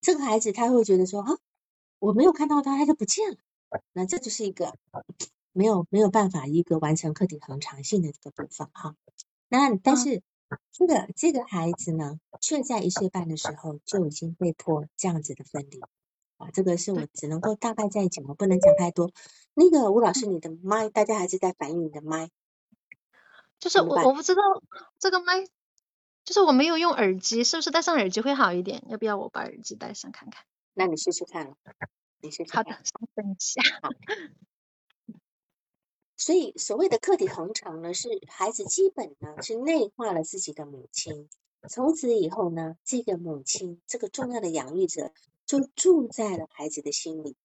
[0.01, 1.39] 这个孩子他会觉得说啊，
[1.99, 3.39] 我没有看到他，他就不见了。
[3.93, 4.75] 那这就是一个
[5.53, 8.97] 没有没有办法一个完成课题恒常性的这个部分哈。
[9.49, 10.23] 那但是。
[10.73, 15.81] 这个这个孩子呢，却在一岁半的时候就已经被迫这样子的分离
[16.39, 16.51] 啊！
[16.53, 19.13] 这个是我只能够大概在讲，我不能讲太多。
[19.55, 22.31] 那个吴老师，你的麦，大家还是在反映你的麦。
[23.61, 24.43] 就是我我不知道
[24.99, 25.45] 这个麦，
[26.25, 28.83] 就是我没有用耳机，是不是戴上耳机会好一点？
[28.89, 30.45] 要不要我把耳机戴上看看？
[30.75, 31.55] 那你试试看，
[32.21, 32.57] 你试试。
[32.57, 33.61] 好的，稍等一下。
[36.17, 41.29] 所以，所谓的客体恒常呢，是孩子基本呢是内化了自己的母亲，
[41.69, 45.13] 从此以后呢，这个母亲这个重要的养育者
[45.47, 47.37] 就住在了孩子的心里，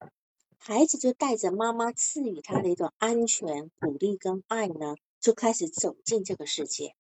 [0.57, 4.95] 孩子就带着妈妈赐予他的一种安全、鼓励跟爱呢，
[5.25, 6.95] 就开始走进这个世界，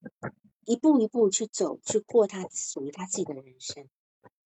[0.65, 3.87] 一步一步去走，去过他属于他自己的人生，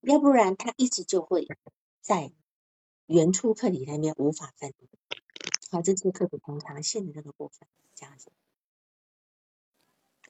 [0.02, 1.48] 要不然他一直就会
[2.02, 2.34] 在
[3.06, 4.90] 原初课题那边无法分离。
[5.72, 8.34] 好，这是课题通常性的这个部分，这样子。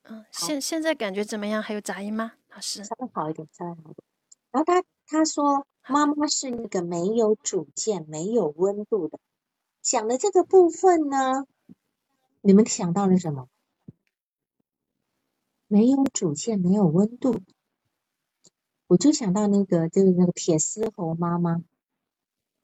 [0.04, 1.60] 嗯，现现在感觉怎么样？
[1.60, 2.84] 还有杂音吗，老师？
[2.84, 3.96] 稍微好一点，稍微好一点。
[4.52, 9.18] 然后他他说，妈妈是一个没有主见、没有温度的。
[9.82, 11.48] 讲的这个部分呢，
[12.42, 13.48] 你们想到了什么？
[15.68, 17.42] 没有主见，没有温度，
[18.88, 21.62] 我就想到那个，就是那个铁丝猴妈妈。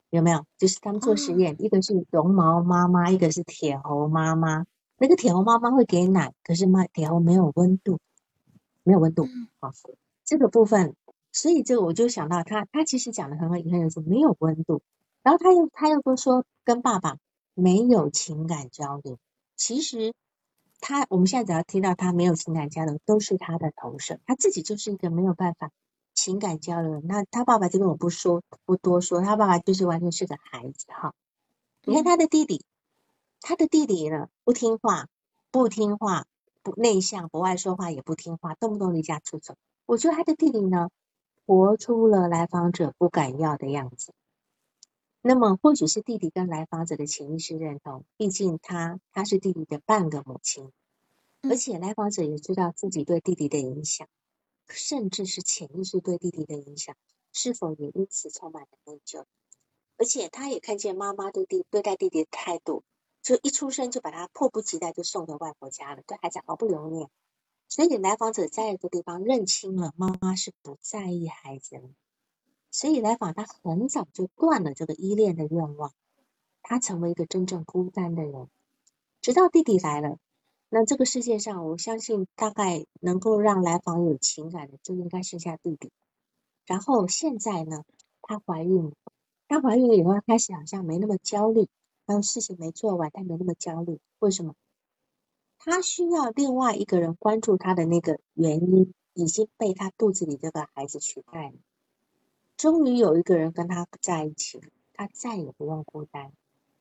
[0.10, 0.46] 有没有？
[0.58, 4.66] 就是他们做实验，一个是绒毛妈妈，一个是铁猴妈妈。
[4.98, 8.00] 那个铁猴妈妈会给奶，可是妈铁猴没有温度，
[8.84, 9.28] 没有温度。
[9.60, 9.74] 好，
[10.24, 10.96] 这个部分，
[11.34, 14.82] 所以这个我就想到他，他其实讲的很好，很有说没有温度。
[15.22, 17.18] 然后他又他又都说跟爸爸
[17.54, 19.18] 没有情感交流。
[19.56, 20.14] 其实
[20.80, 25.72] 他我们现在只要听到他没有情感交流，都是他的投射，他自己就是一个没有办法。
[26.14, 31.14] 情感交流，那他爸爸这边我不说，不多说，他爸爸就是完全是个孩子哈。
[31.84, 32.64] 你看他的弟弟，
[33.42, 35.08] 他的弟弟呢不听话，
[35.52, 36.26] 不听话，
[36.64, 39.56] 不内向，不爱说话，也不听话，动不动离家出走。
[39.86, 40.90] 我觉得他的弟弟呢，
[41.46, 44.14] 活出了来访者不敢要的样子。
[45.28, 50.72] 那么或许是弟弟跟来访者的潜意识认同，毕竟他他是弟弟的半个母亲，
[51.42, 54.08] 而且来访者也知道自己对弟弟的影响。
[54.68, 56.96] 甚至是潜意识对弟弟的影响，
[57.34, 59.26] 是否也因此充满了内疚？
[59.98, 62.84] 而且他也看见妈妈对弟对待弟弟的态度，
[63.24, 67.10] 就一出生就把他迫不及待就送回外婆家了，对孩子毫不留恋。
[67.68, 71.90] 所以来访者在一个地方认清了妈妈是不在意孩子了，
[72.78, 75.94] 所以来访他很早就断了这个依恋的愿望，
[76.62, 78.50] 他成为一个真正孤单的人，
[79.22, 80.18] 直到弟弟来了。
[80.68, 85.90] 那这个世界上，我相信大概能够让来访有情感的，就应该剩下弟弟。
[86.66, 87.86] 然后现在呢，
[88.22, 88.92] 她怀孕了，
[89.48, 91.70] 她怀孕了以后，开始好像没那么焦虑，
[92.06, 94.00] 还有事情没做完，她没那么焦虑。
[94.20, 94.54] 为什么？
[95.60, 101.54] 她需要另外一个人关注她的那个原因，已经被她肚子里这个孩子取代了。
[102.58, 106.32] 终于有一个人跟他在一起了，他再也不用孤单，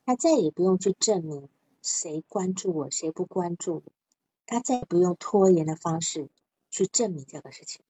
[0.05, 1.49] 他再也不用去证明。
[1.83, 3.93] 谁关注我，谁不关注我，
[4.47, 6.31] 他再也不用拖延的方式
[6.71, 7.83] 去证明这个事情。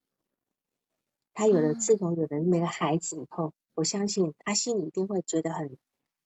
[1.33, 5.77] 他有了自从有了那个孩子以后，我相信他心里一定会觉得很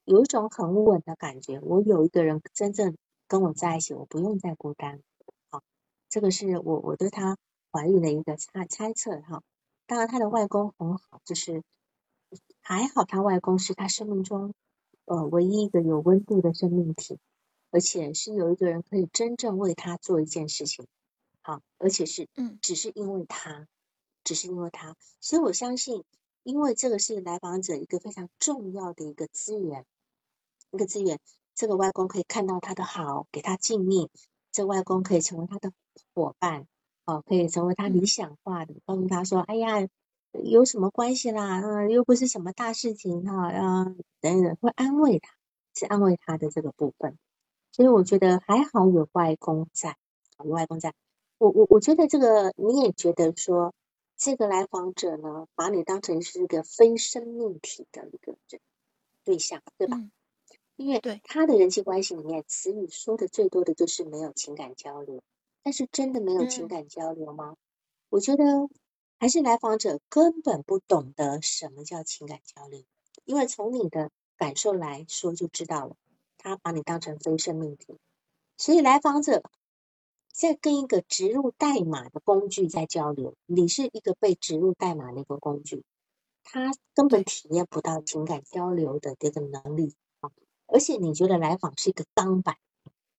[0.05, 1.61] 有一种很稳的感觉。
[1.61, 2.97] 我有一个人真正
[3.27, 5.03] 跟我在一起，我不用再孤单。
[5.51, 5.63] 好，
[6.09, 7.37] 这个是我我对他
[7.71, 9.43] 怀孕的一个猜猜测哈。
[9.89, 11.65] 当然，他的外公很好，就是
[12.61, 14.55] 还好，他外公是他生命中
[15.07, 17.19] 呃唯一一个有温度的生命体。
[17.71, 20.87] 而且是有一个人可以真正为他做一件事情，
[21.43, 23.69] 好，而且是，嗯，只是因为他，
[24.25, 26.03] 只是因为他，所以我相信，
[26.45, 29.85] 因为这个是来访者一个非常重要的一个资源，
[30.71, 31.21] 一个资源，
[31.55, 34.11] 这个外公可以看到他的好，给他敬意，
[34.51, 35.71] 这外公可以成为他的
[36.15, 36.67] 伙伴，
[37.09, 39.89] 哦，可以成为他理想化的，告诉他说，哎呀，
[40.45, 41.63] 有什么关系啦？
[41.63, 45.31] 嗯，又不是什么大事情哈，啊，等等，会安慰他，
[45.75, 47.17] 是安慰他的这个部分。
[47.73, 49.97] 所以我觉得还好有外公在，
[50.45, 50.93] 有外公在。
[51.39, 53.73] 我我我觉得这个你也觉得说，
[54.19, 58.61] 这个来访者呢，把你当成是一个非生命体的一个人
[59.25, 59.97] 对象，对吧？
[60.77, 65.23] 因为对他的人际关系里面，词语说的最多的就是没有情感交流。
[65.63, 67.57] 但是真的没有情感交流吗？
[68.09, 68.45] 我觉得
[69.19, 72.85] 还是来访者根本不懂得什么叫情感交流，
[73.25, 75.97] 因为从你的感受来说就知道了，
[76.39, 77.99] 他把你当成非生命体，
[78.57, 79.43] 所以来访者
[80.33, 85.85] 在跟一个植入代码的工具在交流，你是一个被植入代码的一个工具，
[86.45, 90.31] 他根本体验不到情感交流的这个能力啊，
[90.67, 92.57] 而且你觉得来访是一个钢板。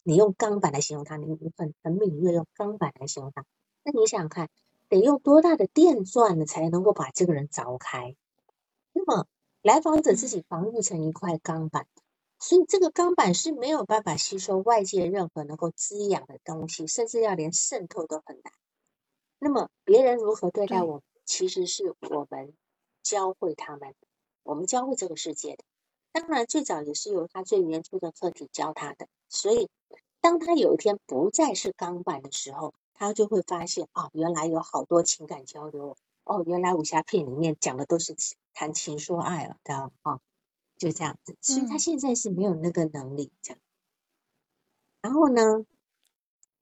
[0.10, 3.46] 你用钢板来形容它，你很很敏锐，用钢板来形容它。
[3.84, 4.50] 那你想想看，
[4.88, 8.16] 得用多大的电钻呢，才能够把这个人凿开？
[8.92, 9.28] 那么
[9.62, 11.86] 来访者自己防御成一块钢板，
[12.40, 18.52] 所以这个钢板是没有办法吸收外界任何能够滋养的东西，甚至要连渗透都很难。
[19.38, 22.56] 那么别人如何对待我，其实是我们
[23.04, 23.94] 教会他们，
[24.42, 25.64] 我们教会这个世界的。
[26.12, 29.70] 当然，最早也是由他最原初的课题教他的，所以。
[30.22, 35.96] 当他有一天不再是钢板的时候，他就会发现啊，原来有好多情感交流
[36.26, 38.16] 哦，原来武侠片里面讲的都是
[38.54, 40.20] 谈情说爱了的啊，
[40.78, 41.38] 就这样子。
[41.42, 43.60] 所以他现在是没有那个能力这样。
[45.02, 45.66] 然后呢，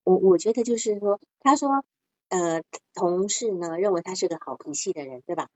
[0.03, 1.83] 我我觉得就是说，他说
[2.29, 2.61] 呃，
[2.93, 5.49] 同事呢认为他是个好脾气的人，对吧？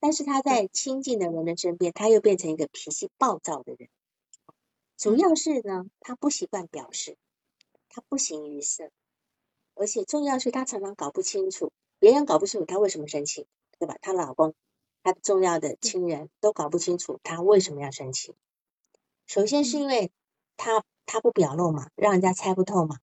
[0.00, 3.88] 但是他在亲近的人的身边，他又变成一个脾气暴躁的人。
[4.96, 7.16] 主要是呢，他不习惯表示。
[7.96, 8.90] 他不形于色，
[9.74, 13.46] 而且重要是他常常搞不清楚，别人搞不清楚他为什么生气，
[13.78, 13.96] 对吧？
[14.02, 14.52] 她老公，
[15.02, 18.34] 她重要的亲人都搞不清楚她为什么要生气。
[19.26, 20.10] 首先是因为
[20.58, 22.98] 她她不表露嘛，让人家猜不透嘛。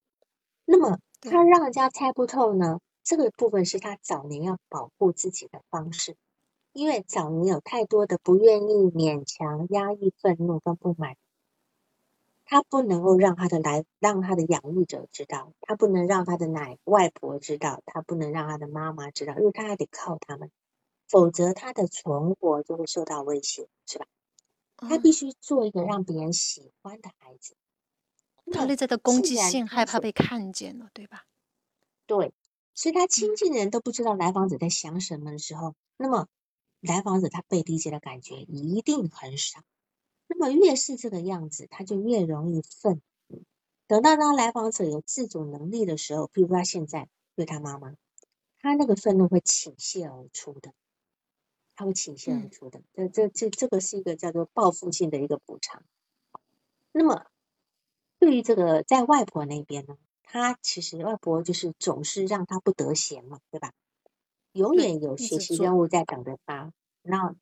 [0.64, 6.16] 那么她让人家猜不透呢，这个部分是她早年要保护自己的方式，
[6.72, 11.16] 因为早年有太多的不愿意、勉强、压抑愤怒跟不满。
[12.54, 20.52] 他不能够让他的来让他的养育者知道，他不能让他的奶外婆知道，他不能让他的妈妈知道，因为他还得靠他们，
[21.10, 24.06] 否则他的存活就会受到威胁，是吧？
[24.78, 27.56] 他必须做一个让别人喜欢的孩子。
[28.52, 31.24] 他内在的攻击性害怕被看见了，对吧？
[32.06, 32.34] 对，
[32.76, 36.28] 所以他亲近的人都不知道来访者在想什么的时候，那么
[36.82, 39.62] 来访者他被理解的感觉一定很少。
[40.36, 43.44] 那么越是这个样子，他就越容易愤怒。
[43.88, 47.94] 等到当来访者有自主能力的时候，比如他现在对他妈妈，
[48.60, 50.74] 他那个愤怒会倾泻而出的，
[51.76, 52.82] 他会倾泻而出的。
[52.96, 55.84] 这这这这个是一个叫做报复性的一个补偿。
[56.92, 57.26] 那么
[58.20, 63.72] 对于这个在外婆那边呢，他其实外婆就是总是让他不得闲嘛，对吧？
[64.54, 66.72] 永远有学习任务在等着他。
[67.02, 67.36] 那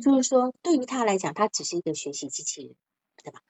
[0.00, 2.74] 就是说，对于他来讲，他只是一个学习机器人，
[3.22, 3.40] 对吧？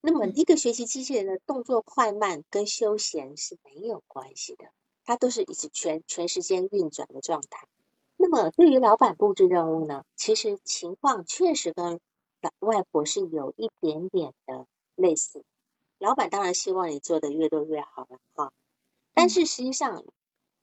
[0.00, 4.66] 那么，一个学习机器人的动作快慢跟休闲是没有关系的，
[5.04, 7.66] 它都是一直全全时间运转的状态。
[8.16, 12.00] 那么，对于老板布置任务呢，其实情况确实跟
[12.40, 15.44] 老外婆是有一点点的类似。
[15.98, 18.52] 老板当然希望你做的越多越好了，哈。
[19.12, 20.04] 但是实际上，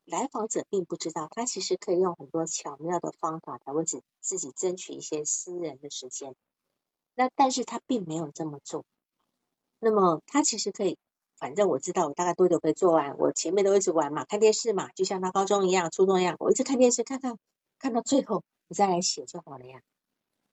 [0.05, 6.35] 来访者并不知道，他其实可以用很多巧妙的方法来为自自己争取一些私人的时间。
[7.15, 8.83] 那但是他并没有这么做。
[9.79, 10.97] 那么他其实可以，
[11.37, 17.37] 反正我知道我大概多久可以做完，我前面都一直玩嘛，看电视嘛，就像他高中一样、初中一样，我一直看电视，看看
[17.79, 19.81] 看到最后，我再来写就好了呀。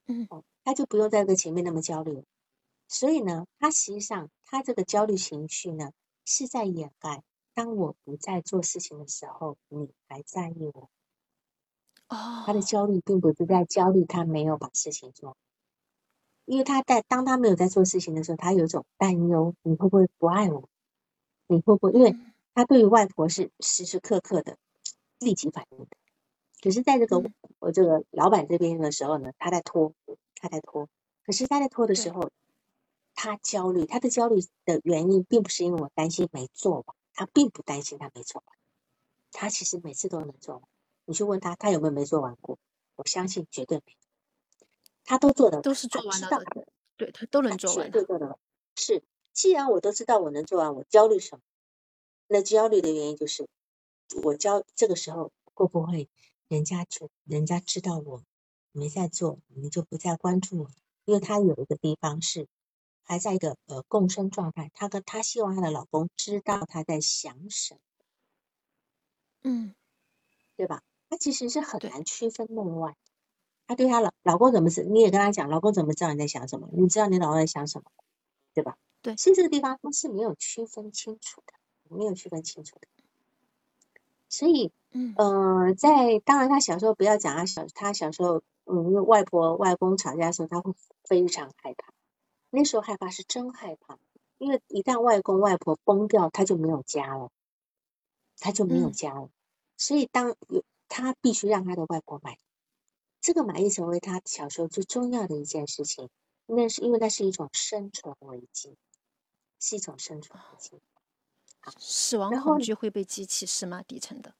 [0.06, 0.28] 嗯，
[0.64, 2.24] 他就不用再跟前面那么焦虑。
[2.88, 5.92] 所以呢，他实际上他这个焦虑情绪呢，
[6.24, 7.22] 是在掩盖。
[7.54, 10.88] 当我不在做事情的时候，你还在意我。
[12.08, 15.36] 哦，他的焦虑并不是在焦虑他没有把事情做，
[16.44, 20.68] 因为他在当他没有在做事情的时候，他有一种担忧：你会不会不爱我？
[21.46, 21.92] 你会不会？
[21.92, 22.16] 因为
[22.54, 24.56] 他对于外婆是时时刻刻的
[25.18, 25.86] 立即反应的。
[26.62, 27.22] 可是在这个
[27.58, 29.92] 我这个老板这边的时候呢，他在拖，
[30.34, 30.88] 他在拖。
[31.24, 32.30] 可是他在拖的时候，
[33.14, 36.96] 他焦虑，他的焦虑的原因并不是因为我担心没做完。
[37.12, 38.56] 他并不担心他没做完，
[39.32, 40.62] 他其实每次都能做完。
[41.04, 42.58] 你去问他，他有没有没做完过？
[42.96, 44.66] 我相信绝对没有，
[45.04, 46.66] 他都做的都是做完了的。
[46.96, 48.38] 对他都能做完，绝对做的
[48.76, 49.02] 是。
[49.32, 51.42] 既然我都知道我能做完，我焦虑什么？
[52.26, 53.48] 那焦虑的原因就是
[54.22, 56.08] 我焦这个时候会不会
[56.48, 58.22] 人家就人家知道我
[58.72, 60.70] 没在做，你就不再关注我，
[61.04, 62.46] 因为他有一个地方是
[63.10, 67.80] 还在一个呃共生状态，她跟她希望她的老公知道她在想什么，
[69.42, 69.74] 嗯，
[70.56, 70.80] 对吧？
[71.08, 72.94] 她其实是很难区分内外。
[73.66, 76.68] 她对她老老公怎么知，你也跟她讲，老公怎么知道你在想什么？
[76.72, 77.90] 你知道你老公在想什么，
[78.54, 78.76] 对吧？
[79.02, 81.54] 对所以这个地方她是没有区分清楚的，
[81.96, 82.86] 没有区分清楚的。
[84.28, 91.92] 所以嗯呃，在当然，他小时候不要讲他小他小时候，嗯，因为外婆外公吵架的时候，他会非常害怕。
[92.50, 93.98] 那时候害怕是真害怕，
[94.38, 97.30] 因为一旦外公外婆崩掉，他就没有家了，
[98.38, 99.30] 他就没有嗯家了。
[99.76, 102.38] 所以当有他必须让他的外婆买，
[103.20, 106.08] 这个买一成为他小时候最重要的一件事情。
[106.46, 108.76] 那是因为那是一种生存危机，
[109.60, 110.80] 是一种生存危机。
[111.78, 113.82] 死亡恐惧会被激起是吗？
[113.82, 114.34] 底层的，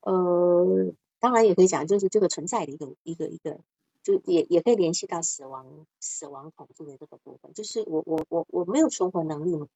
[0.00, 3.60] 呃，当然也可以讲，就是这个存在的一个一个一个，
[4.02, 7.52] 就也也可以联系到死亡死亡恐惧的这个部分。
[7.52, 9.68] 就是我我我我没有存活能力嘛，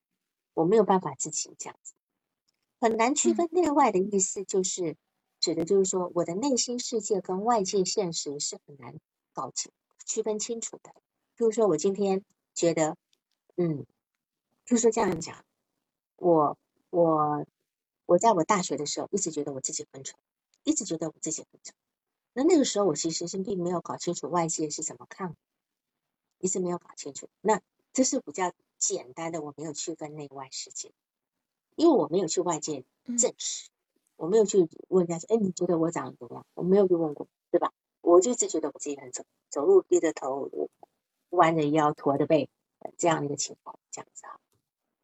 [0.53, 1.93] 我没有办法自己这样子，
[2.79, 4.95] 很难区嗯分内外的意思，就是
[5.39, 8.99] 指的就是说我的内心世界跟外界现实是很难
[9.33, 9.71] 搞清
[10.05, 10.91] 区分清楚的。
[11.35, 12.23] 比如说我今天
[12.53, 12.97] 觉得，
[13.55, 13.85] 嗯，
[14.65, 15.45] 就是说这样讲，
[16.15, 16.57] 我
[16.89, 17.45] 我
[18.05, 20.19] 我在我大学的时候一直觉得我自己很蠢，
[20.63, 21.75] 一直觉得我自己很蠢。
[22.37, 25.35] 那那个时候我其实是并没有搞清楚外界是怎么看我，
[26.37, 27.27] 一直没有搞清楚。
[27.41, 27.59] 那
[27.93, 30.91] 这是比较简单的，我没有区分内外世界，
[31.75, 33.69] 因为我没有去外界嗯证实，
[34.17, 36.45] 我没有去问人家说，哎，你觉得我长得怎么样？
[36.53, 37.73] 我没有去问过，对吧？
[38.01, 40.47] 我就一直觉得我自己很丑，走路低着头，
[41.29, 44.39] 弯着腰，驼着背，呃这样的一个情况，这样子啊。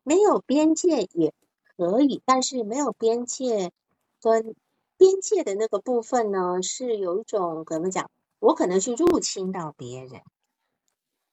[0.03, 1.33] 没有边界也
[1.75, 3.71] 可以，但是没有边界
[4.21, 4.55] 跟
[5.03, 8.09] 边界的那个部分呢，是有一种怎么讲？
[8.39, 10.21] 我可能去入侵到别人，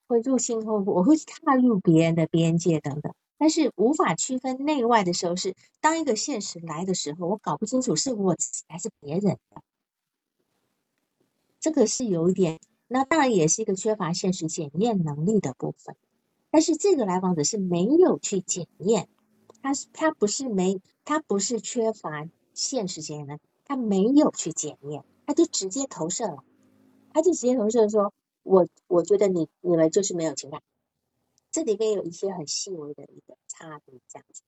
[0.07, 9.61] 会入侵后，我会踏入别人的边界等等，但是无法区分内外的时候是，当一个现实来的时候，我搞不清楚是我自己还是别人的，
[11.61, 12.59] 这个是有一点，
[12.89, 15.95] 那当然也是一个缺乏现实检验能力的部分。
[16.49, 19.07] 但是这个来访者是没有去检验，
[19.61, 26.43] 他是他不是没他不是缺乏现实检验能力，他没有去检验，他就直接投射了，
[27.13, 30.61] 他就直接投射说，我我觉得你你们就是没有情感，
[31.51, 34.41] 这里面有一些很细微的一个差别，这样子。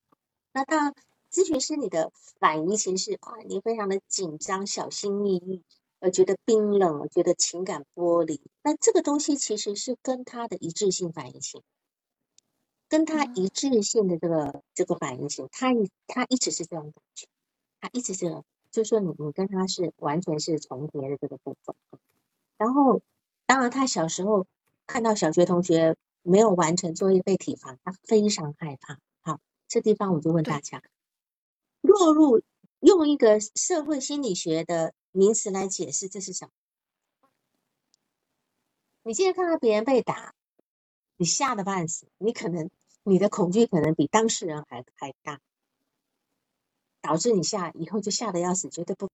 [0.52, 0.96] 那当然，
[1.32, 5.64] 咨询师你的反应其实是啊，你非常的紧张、小心翼翼，
[6.00, 11.62] 呃，觉得冰冷，觉得情感剥离，那这个东西其实是跟他的一致性反应型。
[12.90, 17.28] 跟他一致性的这个这个反应性，他一他一直是这种感觉，
[17.82, 18.44] 他一直是，
[18.74, 21.76] 就说你你跟他是完全是重叠的这个部分。
[22.58, 23.02] 然后，
[23.46, 24.48] 当然他小时候
[24.88, 29.00] 看到小学同学没有完成作业被体罚，他非常害怕。
[29.22, 30.82] 好，这地方我就问大家，
[31.82, 32.42] 落入
[32.80, 36.52] 用一个社会心理学的名词来解释，这是什么？
[39.04, 40.34] 你今天看到别人被打，
[41.18, 42.72] 你吓得半死，你可能
[43.04, 45.40] 你的恐惧可能比当事人还还大，
[47.04, 49.13] 导致你下以后就吓得要死，绝对不。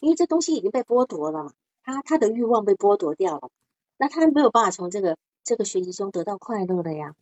[0.00, 3.50] 因为这东西已经被剥夺了嘛，他他的欲望被剥夺掉了，
[3.96, 7.14] 那他没有办法从这个这个学习中得到快乐的呀。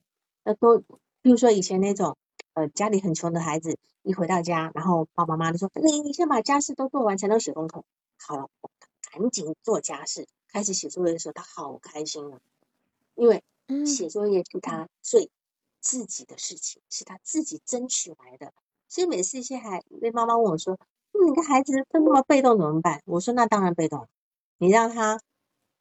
[0.44, 0.78] 那都，
[1.22, 2.16] 比如说以前那种，
[2.54, 7.84] 呃，家里很穷的孩子，一回到家，然后爸爸妈妈就说：“你你先把家事都做完，才能写功课。”
[8.18, 8.48] 好了，
[9.10, 12.38] 赶紧做家事，开始写作业的时候，他好开心啊，
[13.14, 13.42] 因为
[13.84, 15.30] 写作业是他最
[15.80, 18.52] 自己的事情，是他自己争取来的。
[18.88, 20.78] 所以每次一些孩，那妈妈问我说
[21.24, 24.08] ：“你个孩子这么被动怎么办？”我说：“那当然被动，
[24.58, 25.20] 你让他，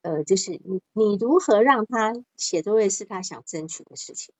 [0.02, 4.34] 呃，就是你你如何让他写作业是他想争取的事情。”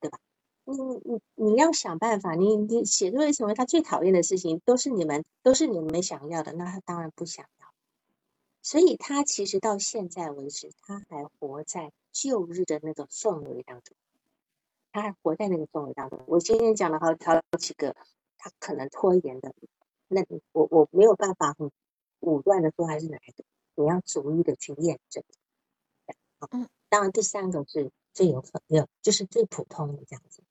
[0.00, 0.18] 对吧？
[0.64, 7.66] 你你你你要想办法，你你写作业成为他最讨厌的事情，都是你们都是你们想要的，那他当然不想要。
[8.62, 13.94] 所以他其实到现在为止，他还活在旧日的那个氛围当中，
[14.92, 16.20] 他还活在那个氛围当中。
[16.26, 17.94] 我今天讲了好好几个
[18.38, 19.52] 他可能拖延的，
[20.10, 21.70] 那我我没有办法很
[22.20, 23.44] 武断的说还是哪一个，
[23.76, 25.24] 你要逐一的去验证。
[26.50, 27.90] 嗯，当然第三个是。
[28.12, 30.42] 最有可有就是最普通的这样子，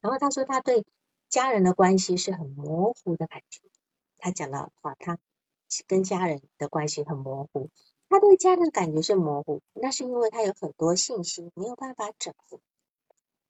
[0.00, 0.82] 然后他说他对
[1.28, 3.60] 家人的关系是很模糊的感觉，
[4.16, 5.18] 他讲到话他
[5.86, 7.68] 跟家人的关系很模糊，
[8.08, 12.58] 他对家人感觉是模糊，那是因为他有很多信息没有办法整合，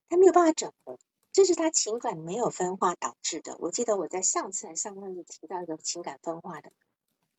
[0.09, 0.99] 他没有办法整合，
[1.35, 3.57] 这是他情感没有分化导致的。
[3.59, 6.71] 我记得我在上次还上课就提到一个情感分化的，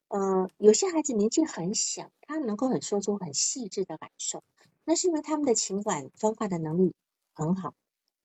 [0.09, 4.43] 嗯，有些孩子年纪很小，他能够很说出很细致的感受。
[4.83, 6.93] 那是因为他们的情感分化的能力
[7.33, 7.73] 很好，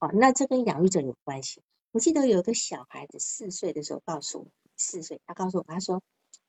[0.01, 1.63] 哦，那这跟养育者有关系。
[1.93, 4.47] 我记得有个小孩子四岁的时候告诉我，
[4.77, 6.03] 四岁，他告诉我，他说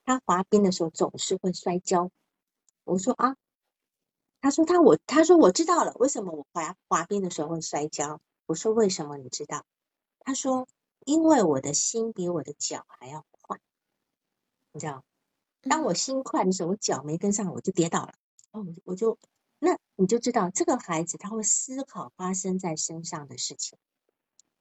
[0.03, 2.09] 他滑冰的时候总是会摔跤。
[2.85, 3.35] 我说啊，
[4.41, 8.19] 他说他我他说我知道了，为什么我滑滑冰的时候会摔跤？
[8.51, 9.65] 我说为什么你知道？
[10.19, 10.67] 他说
[11.05, 13.57] 因为我的心比我的脚还要快，
[14.73, 15.05] 你知道，
[15.61, 18.13] 当我心快的时候，我脚没跟上，我就跌倒了。
[18.51, 19.17] 哦，我就。
[19.59, 23.77] 那你就知道这个孩子他会思考发生在身上的事情，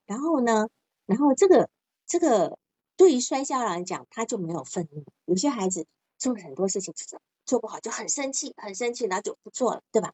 [0.05, 0.69] 然后呢，
[1.05, 1.69] 然后这个
[2.05, 2.57] 这个
[2.95, 5.03] 对于摔跤来讲，他就没有愤怒。
[5.25, 5.85] 有些孩子
[6.17, 6.93] 做很多事情
[7.45, 10.13] 做不好就很生气，很生气，然后就不做了，对吧？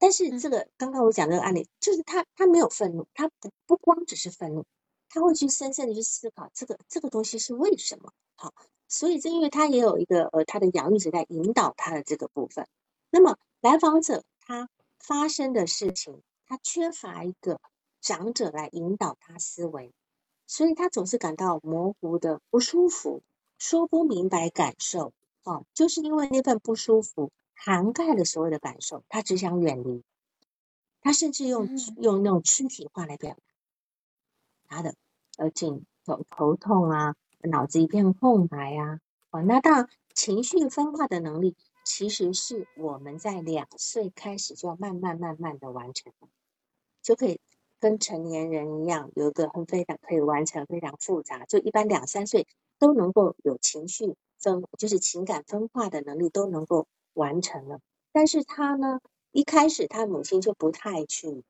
[0.00, 4.64] 那但是这个刚刚我讲这个案例，就是他他没有愤怒，他不不光只是愤怒，
[5.08, 8.52] 他会去深深的去思考这个这个东西是为什么好，
[8.88, 12.66] 所以正因为他也有一个呃他的养育者在引导他的这个部分，
[13.10, 13.36] 那么。
[13.62, 17.60] 来访者他发生的事情，他缺乏一个
[18.00, 19.92] 长者来引导他思维，
[20.46, 23.20] 所以他总是感到模糊的不舒服，
[23.58, 25.12] 说不明白感受。
[25.44, 27.30] 哦，就是因为那份不舒服
[27.62, 30.02] 涵盖了所有的感受，他只想远离。
[31.02, 33.36] 他甚至用用那种躯体化来表
[34.68, 34.94] 达他的
[35.36, 39.00] 呃颈头头痛啊，脑子一片空白啊。
[39.30, 41.54] 哦，那当然情绪分化的能力。
[41.82, 46.12] 其实是我们在两岁开始就要慢慢慢慢的完成，
[47.02, 47.40] 就可以
[47.80, 52.46] 跟成年人一样，有一个很非常可以完成非常复杂，就一般两三岁
[52.78, 56.86] 都能够有情绪分，就是情感分化的能力都能够
[57.20, 57.80] 完成了。
[58.12, 59.00] 但是他呢，
[59.32, 61.44] 一开始他母亲就不太去，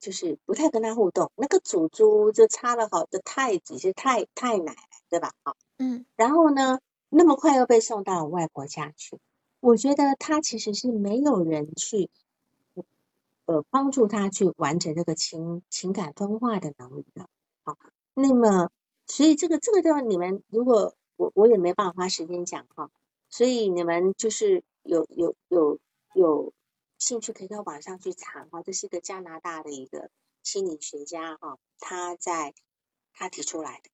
[0.00, 1.30] 就是不太跟他互动。
[1.36, 5.32] 那个祖祖就差了好的太子是太太奶奶，对吧？
[5.44, 6.80] 好，嗯，然后呢？
[7.10, 9.18] 那么快又被送到外婆家去，
[9.60, 12.10] 我觉得他其实是没有人去，
[13.46, 17.26] 呃，帮助他去完成这个情情感分化的能力的。
[17.64, 17.78] 好，
[18.12, 18.68] 那么
[19.06, 22.90] 所以这个这个地方你们如果我我也没办法花时间讲哈，
[23.30, 25.78] 所以你们就是有有有
[26.14, 26.52] 有
[26.98, 30.10] 兴趣可以到网上去查哈，这是一个加拿大的一个
[30.42, 32.54] 心理学家哈，他在
[33.12, 33.90] 他提出来的。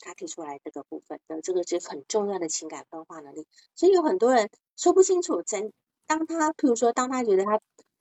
[0.00, 5.40] 他提出来这个部分的这个是很重要的情感分化能力，所以有很多人说不清楚。
[5.40, 5.72] 真
[6.06, 7.58] 当他譬如说，当他觉得他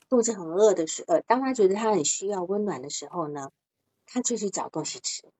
[0.10, 3.52] 肚子很饿的时候，呃，当他觉得他很需要温暖的时候呢，
[4.06, 5.32] 他就去找东西吃。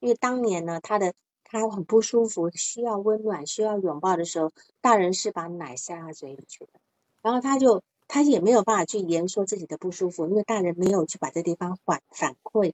[0.00, 1.14] 因为当年呢，他的
[1.48, 6.80] 他很不舒服，需要温暖，需要拥抱的时候，大人是把奶塞他嘴里去的，
[7.20, 12.72] 然后他就他也没有办法去言说自己的不舒服，因为大人没有去把这地方反反馈、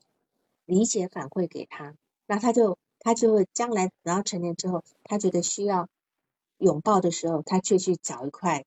[0.67, 1.95] 理解反馈给他，
[2.27, 2.77] 那他就。
[3.01, 5.91] 他就会将来然后成年之后，他觉得需要
[6.57, 8.65] 拥抱的时候，他却去找一块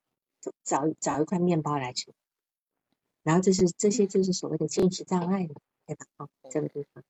[0.64, 2.14] 找找一块面包来吃，
[3.24, 5.56] 然后这是这些就是所谓的进食障碍嘛，
[5.88, 6.06] 对吧？
[6.18, 7.04] 啊，这个地方。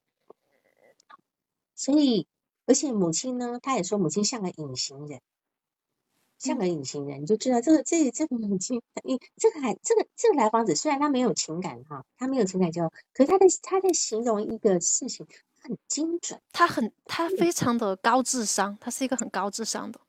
[1.76, 2.28] 所以，
[2.68, 5.20] 而且母亲呢，她也说母亲像个隐形人，
[6.38, 15.26] 像个隐形人，你就知道这个这这个母亲，你这个还这个这个来访者虽然他没有情感哈，他没有情感交流，可是他在他在形容一个事情。
[15.60, 20.00] 很精准，他很他非常的高智商，他是一个很高智商的，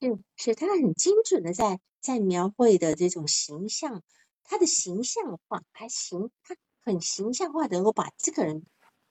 [0.00, 4.02] 是是，他很精准的在在描绘的这种形象，
[4.44, 8.64] 他的形象化还形，他很形象化的能够把这个人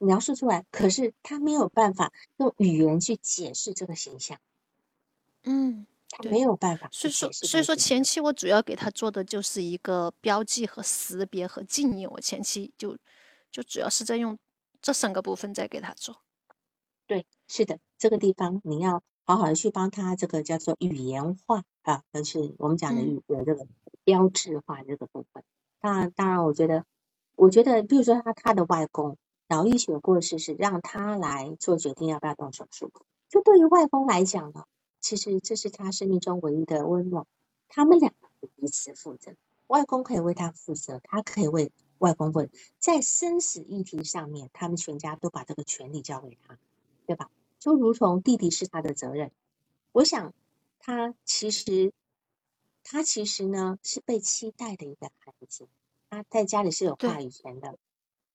[0.06, 4.40] 描述出来，可是他没有办法用语言去解释这个形象，
[5.44, 7.76] 嗯，他没有办法所以说所以说。
[7.76, 12.98] 前期我主要给他做的就是一个标记和识别和静音，我前期就
[13.52, 14.38] 就主要是在用
[14.82, 16.22] 这三个部分在给他做。
[17.08, 23.68] 对，是的，这个地方你要好好的去帮他这个叫做语言化啊，就是我们讲的嗯语言这个
[24.04, 25.44] 标志化这个部分。
[25.80, 26.86] 当然，当然，我觉得，
[27.36, 29.18] 我觉得，比如说他他的外公
[29.52, 32.90] 脑溢血过世是让他来做决定要不要动手术，
[33.28, 34.64] 就对于外公来讲呢，
[35.02, 37.28] 其实这是他生命中唯一的温暖，
[37.68, 39.34] 他们两个彼此负责，
[39.68, 42.50] 外公可以为他负责，他可以为外公负责，
[42.80, 46.58] 在生死议题上面，他们全家都把这个权利交给他。
[47.08, 47.30] 对吧？
[47.60, 49.32] 就如同弟弟是他的责任，
[49.92, 50.34] 我想
[50.80, 51.92] 他其实
[52.86, 55.68] 他其实呢是被期待的一个孩子，
[56.10, 57.78] 他在家里是有话语权的，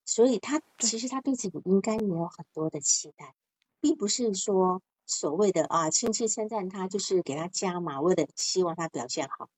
[0.07, 3.35] 所以他其实他对自己应该也有很多的期待，
[3.81, 9.51] 并不是说所谓的啊亲戚称赞他就是给他加码，为了希望他表现好。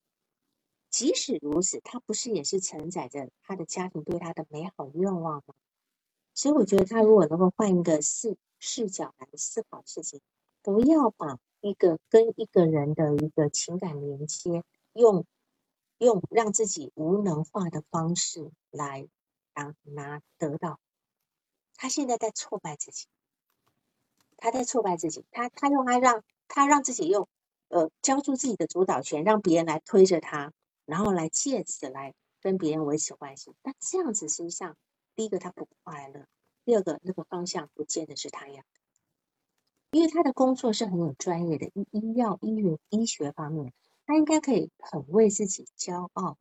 [0.91, 5.55] 即使如此，他不是也是承载着他的家庭对他的美好愿望吗？
[6.35, 10.21] 所以我觉得他如果能够换一个视视角来思考事情，
[10.63, 14.65] 不要把一个跟一个人的一个情感连接，
[14.95, 15.27] 用
[15.99, 19.07] 用让自己无能化的方式来
[19.83, 20.81] 拿得到。
[21.75, 23.07] 他现在在挫败自己，
[24.37, 27.29] 他在挫败自己，他他用他让他让自己用
[27.69, 30.53] 呃交出自己的主导权，让别人来推着他，
[30.85, 33.55] 然后来借此来跟别人维持关系。
[33.63, 34.77] 那这样子实际上，
[35.15, 36.27] 第一个他不快乐，
[36.65, 38.63] 第二个那个方向不见得是他要，
[39.93, 43.73] 因为他的工作是很有专业的，医医药、医学、医学方面，
[44.05, 46.37] 他应该可以很为自己骄傲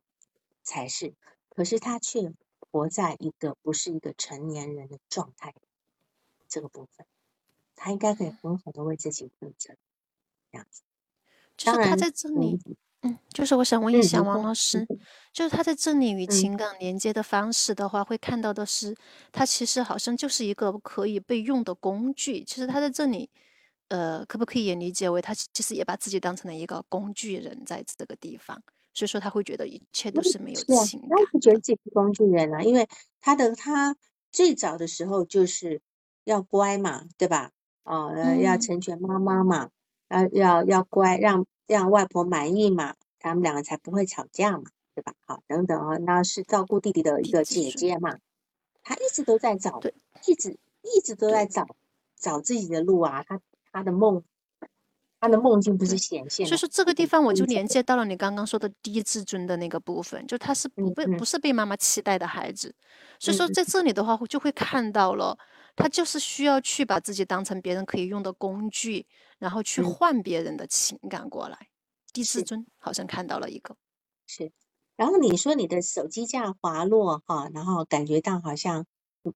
[0.64, 1.14] 才是，
[1.48, 2.32] 可是他却
[2.70, 5.54] 活在一个不是一个成年人的状态
[6.48, 7.06] 这个部分，
[7.76, 9.74] 他应该可以很好的为自己负责，
[10.50, 10.82] 这样子。
[11.56, 12.58] 就是他，在这里，
[13.02, 14.98] 嗯嗯，就是我想问一嗯，下，王老师，嗯
[15.32, 18.96] 就是他在这里与嗯情感连接的方式的话，会看到的是，
[19.32, 22.44] 他其实好像就是一个可以被用的工具。
[22.44, 23.30] 其实他在这里，
[23.88, 28.62] 呃，可不可以也理解为他其实也把自己当成了一个工具人在这个地方，
[28.98, 31.60] 所以说他会觉得一切都是没有情感他不觉得。
[31.60, 32.88] 自己是工具人了、因为
[33.20, 33.96] 他的他
[34.32, 35.80] 最早的时候就是
[36.24, 37.52] 要乖嘛，对吧？
[37.84, 39.70] 哦，呃，要嗯，成全妈妈嘛，
[40.08, 44.64] 要要要乖，让让外婆满意嘛，他们两个才不会吵架嘛，
[44.96, 45.14] 对吧？
[45.24, 48.18] 好，等等啊，那是照顾弟弟的一个姐姐嘛，
[48.82, 49.80] 他一直都在找，
[50.26, 51.68] 一直一直都在找
[52.16, 54.24] 找自己的路啊，他他的梦，
[55.20, 62.74] 他的梦境不是，显现了，所以说这个地方我就连接到了你刚刚说的低自尊的那个部分，就他是不被不是被妈妈期待的孩子，
[63.20, 63.64] 所以说嗯在。
[63.68, 65.36] 这里的话就会看到了，
[65.76, 69.06] 他就是需要去把自己当成别人可以用的工具，
[69.38, 71.68] 然后去嗯，换别人的情感过来，
[72.14, 72.42] 低自是。
[72.42, 73.76] 尊好像看到了一个，
[74.26, 74.50] 是，
[74.96, 78.86] 然后你说你的手机架滑落哈，然后感觉到好像，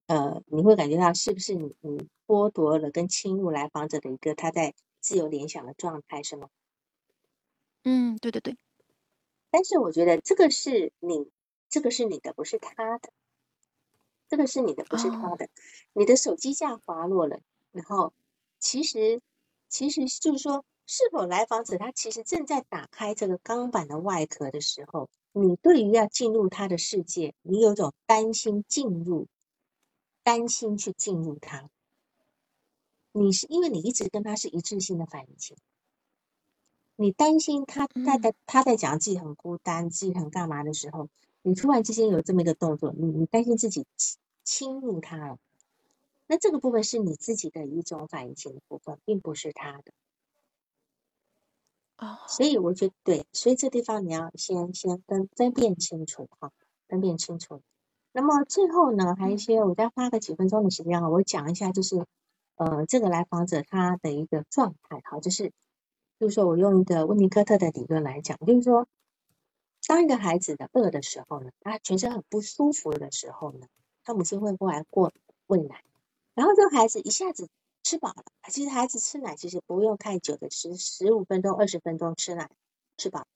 [0.07, 4.73] 呃，你会感觉到是不是你你剥夺了跟侵入来访者的一个他在
[5.03, 6.49] 自由联想的状态是吗？
[7.85, 8.57] 嗯，对对对，
[9.51, 11.29] 但是我觉得这个是你，
[11.69, 13.11] 这个是你的，不是他的，
[14.29, 15.49] 这个是你的，不是他哦，的。
[15.93, 17.41] 你的手机架滑落了，
[17.73, 18.15] 然后
[18.61, 19.21] 其实
[19.69, 29.27] 其实就是说，是否来访者他其实正在打开这个钢板的外壳的时候，你对于要进入他的世界，你有种担心进入，
[30.23, 31.69] 担心去进入他。
[33.13, 35.57] 你是因为你一直跟他是一致性的反应情，
[36.97, 41.09] 你担心他他嗯，在他在讲自己很孤单，自己很干嘛的时候，
[41.43, 45.39] 你突然之间有这么一个动作，你你担心自己侵侵入他了。
[46.27, 49.93] 那这个部分是你自己的一种反应情的部分，并不是他的。
[51.99, 56.51] 哦，所以我觉得对，所以这地方你要先先分分辨清楚哈，
[56.89, 57.61] 分辨清楚。
[58.13, 62.07] 那么最后呢，还有一嗯些我再花个几分钟的时间啊，我讲一下就是
[62.57, 65.53] 呃这个来访者他的一个状态哈，就是
[66.19, 68.87] 就是说我用一个温尼科特的理论来讲，就是说
[69.87, 73.67] 当一个孩子的饿的时候呢，他全身很不舒服的时候呢，
[74.05, 75.13] 他母亲会过来过
[75.47, 75.83] 喂奶，
[76.35, 77.49] 然后这个孩子一下子
[77.83, 82.49] 吃饱了，其实孩子吃奶其实不用太久的，十十五分钟、二十分钟吃奶
[82.97, 83.27] 吃饱。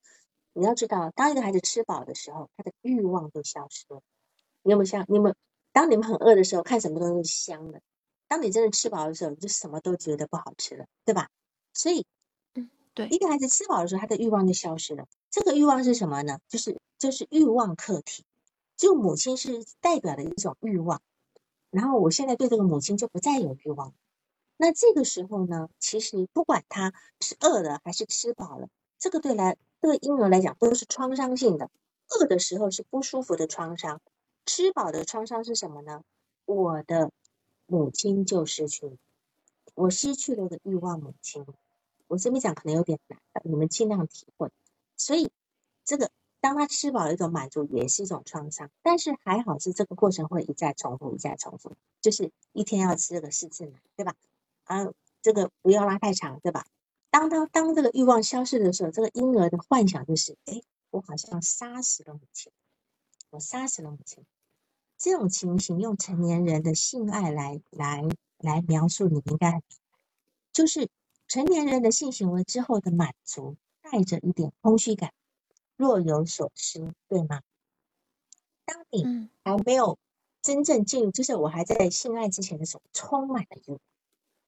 [0.52, 4.00] 你要知道，当一个孩子吃饱的时候，他的欲望就消失了。
[4.62, 5.34] 你有没有像你们？
[5.72, 7.82] 当你们很饿的时候，看什么东西香的？
[8.28, 11.28] 当你真的吃饱的时候，你就什么都觉得不好吃了，对吧？
[11.74, 12.06] 所以，
[12.54, 15.06] 嗯，对，一个孩子吃饱的时候，他的欲望就消失了。
[15.30, 16.38] 这个欲望是什么呢？
[16.48, 18.24] 就是就是欲望客体，
[18.76, 21.02] 就母亲是代表的一种欲望。
[21.70, 23.94] 然后我现在对这个母亲就不再有欲望。
[24.56, 31.70] 那这个时候呢，其实不管他是饿了还是吃饱了，这个对来这个婴儿来讲都是创伤性的。
[32.08, 34.00] 饿的时候是不舒服的创伤，
[34.46, 36.02] 吃饱的创伤是什么呢？
[36.46, 37.10] 我的
[37.66, 38.96] 母亲就失去了，
[39.74, 41.46] 我失去了的欲望母亲。
[42.06, 44.50] 我这么讲可能有点难，你们尽量体会。
[44.96, 45.30] 所以
[45.84, 46.10] 这个
[46.40, 48.70] 当他吃饱了一种满足，也是一种创伤。
[48.82, 54.14] 但是还好是这个过程会一再重复，一再重复，就是一天要吃这个四次奶，对吧？
[54.64, 56.66] 啊，这个不要拉太长，对吧？
[57.10, 60.62] 当他当这个欲望消失的时候，这个婴儿的幻想就是，哎。
[60.90, 62.50] 我好像杀死了母亲，
[63.28, 64.24] 我杀死了母亲。
[64.98, 68.02] 这种情形用成年人的性爱来来
[68.38, 69.62] 来描述，你应该
[70.52, 70.88] 就是
[71.28, 75.12] 成年人的性行为之后的满足，带着一点空虚感，
[75.76, 77.42] 若有所失，对吗？
[78.64, 79.98] 当你还没有
[80.42, 83.78] 真正进入，就是我还在性爱之前的时候，充满了欲，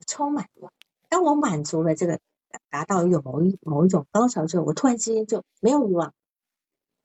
[0.07, 0.73] 充满了。
[1.09, 2.21] 当我满足了这个，
[2.71, 6.15] 达到一个某一某一种高潮之后，我突然之间就没有欲望。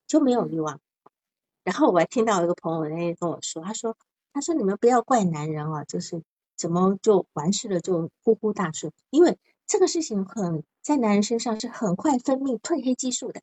[0.05, 0.79] 就没有欲望，
[1.63, 3.95] 然后我还听到一个朋友那天跟我说，他说，
[4.33, 6.21] 他说你们不要怪男人啊，就是
[6.57, 13.41] 怎么就完事了就呼呼大睡，因为这个事情很在男人身上是很快分泌褪黑激素的，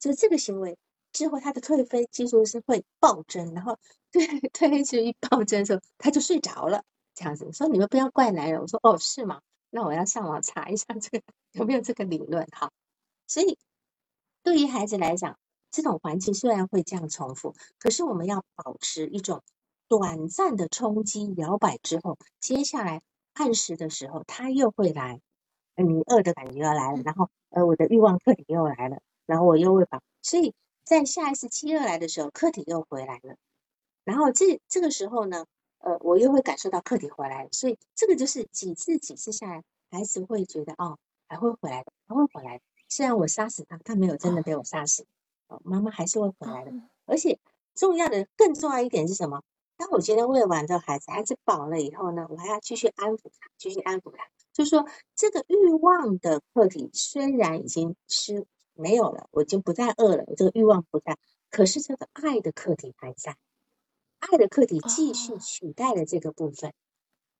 [0.00, 0.76] 就这个行为
[1.12, 3.78] 之后他的褪黑激素是会暴增，然后
[4.10, 6.82] 对褪黑激素一暴增的时候他就睡着了，
[7.14, 9.40] 这样子，说你们不要怪男人，我说哦是吗？
[9.70, 11.22] 那我要上网查一下这个
[11.52, 12.70] 有没有这个理论哈，
[13.28, 13.58] 所以
[14.42, 15.38] 对于孩子来讲。
[15.74, 19.42] 这种环境虽然会这样重复，可是我们要保持一种
[19.88, 23.02] 短暂的冲击摇摆之后，接下来
[23.32, 25.20] 按时的时候，它又会来，
[25.74, 33.34] 你饿的感觉要来了，然后呃我的欲望客体又来了，然后我又会把，所以在下一次饥饿来的时候，客体又回来了，
[34.04, 35.44] 然后这这个时候呢，
[35.78, 45.04] 呃我又会感受到客体回来，所以这个就是几次几次下来，孩子会觉得哦还会回来的，还会回来的，虽然我杀死他，他没有真的被我杀死。
[45.62, 46.72] 妈妈还是会回来的，
[47.06, 47.38] 而且
[47.74, 49.42] 重要的、更重要一点是什么？
[49.76, 54.24] 当我今天喂完这个孩子，孩子饱了以后呢，我还要继续安抚他，继续安抚他。
[54.52, 61.18] 就是说，这个欲望的客体虽然已经吃没有了，我已经不再饿了，这个欲望不在，
[61.50, 63.36] 可是这个爱的客体还在，
[64.20, 66.72] 爱的客体继续取代了这个部分，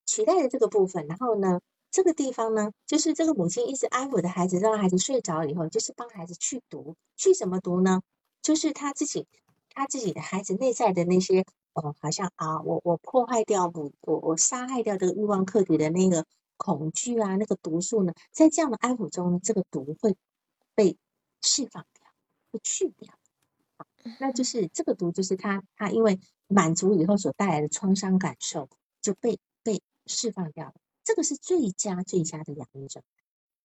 [0.07, 1.61] 取代了这个部分，然后呢？
[1.95, 8.03] 这个地方呢，就是这个母亲一直安抚的孩子，让孩子睡着以后，就是帮孩子去毒，去什么毒呢？
[8.43, 9.29] 就是他自己，
[9.71, 11.45] 他自己的孩子内在的那些，
[11.75, 16.27] 呃，好像啊，我我破坏掉母，我我杀害掉这个欲望客体的那个
[16.57, 20.17] 恐惧啊，那个毒素呢，在这样的安抚中呢，这个毒会
[20.75, 20.97] 被
[21.43, 22.11] 释放掉，
[22.51, 23.15] 会去掉。
[24.19, 26.19] 那就是这个毒，就是他他因为
[26.49, 28.69] 满足以后所带来的创伤感受
[29.01, 30.75] 就被被释放掉了。
[31.05, 33.03] 这个是最佳最佳的养育者，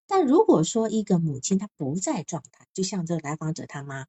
[0.07, 4.07] 但如果说一个母亲她不在状态，就像这个来访者他妈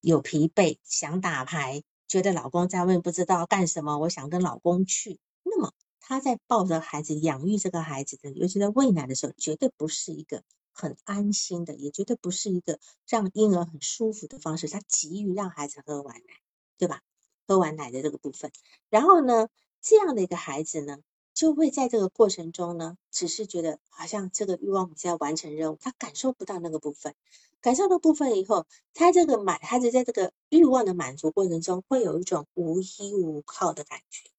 [0.00, 12.78] 有疲惫，想打牌，觉得老公在外面不知道干什么，我想跟老公去，那么她在抱着孩子养育这个孩子的，尤其在喂奶的时候，绝对不是一个很安心的，也绝对不是一个
[13.08, 14.68] 让婴儿很舒服的方式。
[14.68, 16.34] 她急于让孩子喝完奶，
[16.78, 17.02] 对吧？
[17.48, 18.52] 喝完奶的这个部分，
[18.90, 19.48] 然后呢，
[19.80, 20.98] 这样的一个孩子呢？
[21.36, 27.14] 就会在这个过程中呢，只是觉得好像这个欲望在完成任务，他感受不到那个部分，
[27.60, 34.30] 感受到部分以后，他这个满，孩子在这个欲望的满足过程中，会有一种无依无靠的感觉。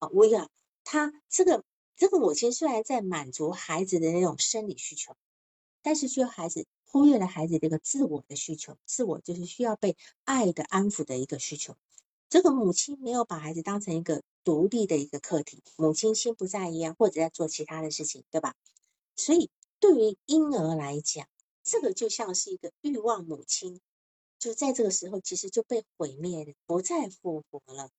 [0.00, 0.48] 啊，无依啊，
[0.82, 1.62] 他这个
[1.96, 5.14] 这个母亲虽然在满足孩子的那种生理需求，
[5.80, 11.76] 但是却孩子忽略了孩子这个自我的需求，自我就是需要被爱的安抚的一个需求。
[12.28, 14.24] 这个母亲没有把孩子当成一个。
[14.46, 18.54] 独立的一个课题，母亲心不在焉，或者在做其他的事情，对吧？
[19.16, 19.50] 所以
[19.80, 21.28] 对于婴儿来讲，
[21.64, 23.80] 这个就像是一个欲望母亲，
[24.38, 27.90] 就在这个时候其实就被毁灭了，不再复活了。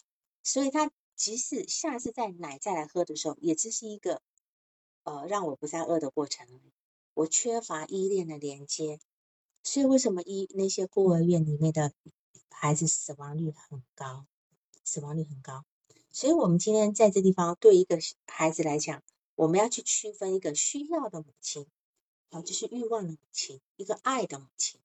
[0.41, 4.21] 所以他即使下次再奶再来喝的时候，也只是一个
[5.03, 6.47] 呃让我不再饿的过程。
[7.13, 9.01] 我缺乏依恋的连接，
[9.63, 11.91] 所以为什么一那些孤儿院里面的
[12.49, 14.25] 孩子死亡率很高，
[14.85, 15.65] 死亡率很高？
[16.17, 19.03] 所以，我们今天在这地方，对一个孩子来讲，
[19.35, 21.67] 我们要去区分一个需要的母亲，
[22.31, 24.79] 好，就是欲望的母亲，一个爱的母亲。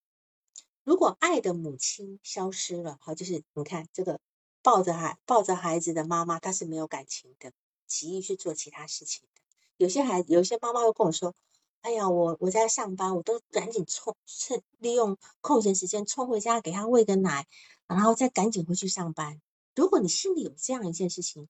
[0.85, 4.21] 如果爱的母亲消失了，好，就是你看这个
[4.63, 7.51] 抱着孩抱着孩子的妈妈，她是没有感情的，
[7.87, 9.41] 急于去做其他事情的。
[9.79, 11.35] 有些孩有些妈妈会跟我说
[11.81, 17.47] ：“哎呀，我我在上班，我都赶紧冲趁利用空闲时间冲回家给他喂个奶，
[17.87, 19.41] 然后再赶紧回去上班。”
[19.75, 21.49] 如果你心里有这样一件事情，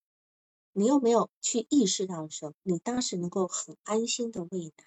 [0.73, 4.85] 你又没有去意识到的时候，你当时能够很安心的喂奶，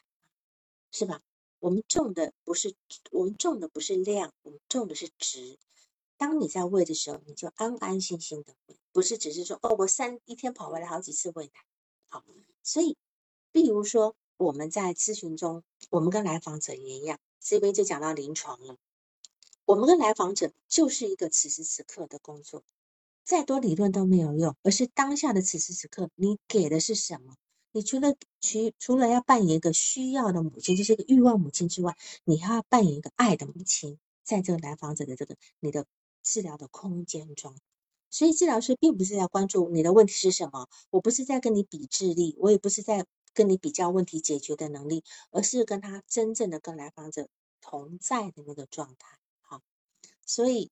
[0.91, 1.21] 是吧？
[1.59, 2.75] 我们重的不是
[3.11, 5.57] 我们重的不是量，我们重的是值。
[6.17, 11.65] 当你在喂的时候，你就安安心心的喂，不是只是说哦，我三一天跑回来好几次喂奶。
[12.07, 12.23] 好，
[12.63, 12.95] 所以，
[13.51, 18.77] 比如说我们在咨询中，我们跟来访者也一样，这边就讲到临床了。
[19.65, 22.63] 我们跟来访者就是一个此时此刻的工作。
[23.25, 27.35] 再多理论都没有用，而是当下的此时此刻，你给的是什么？
[27.71, 35.87] 你除了除除了要扮演一个需要的母亲，就是一个欲望母亲之外，你还要扮演一个爱的母亲，在这个来访者的这个你的
[36.21, 37.55] 治疗的空间中。
[38.11, 47.27] 所以治疗师并不是在关注你的问题是什么，我不是在跟你比智力，我也不是在跟你比较问题解决的能力，而是跟他真正的跟来访者
[47.59, 49.17] 同在的那个状态。
[49.41, 49.61] 好，
[50.27, 50.69] 所以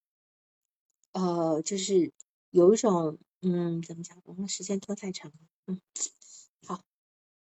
[1.14, 2.14] 呃，就是。
[2.54, 4.16] 有一种，嗯，怎么讲？
[4.26, 5.82] 我们时间拖太长了，嗯，
[6.68, 6.84] 好，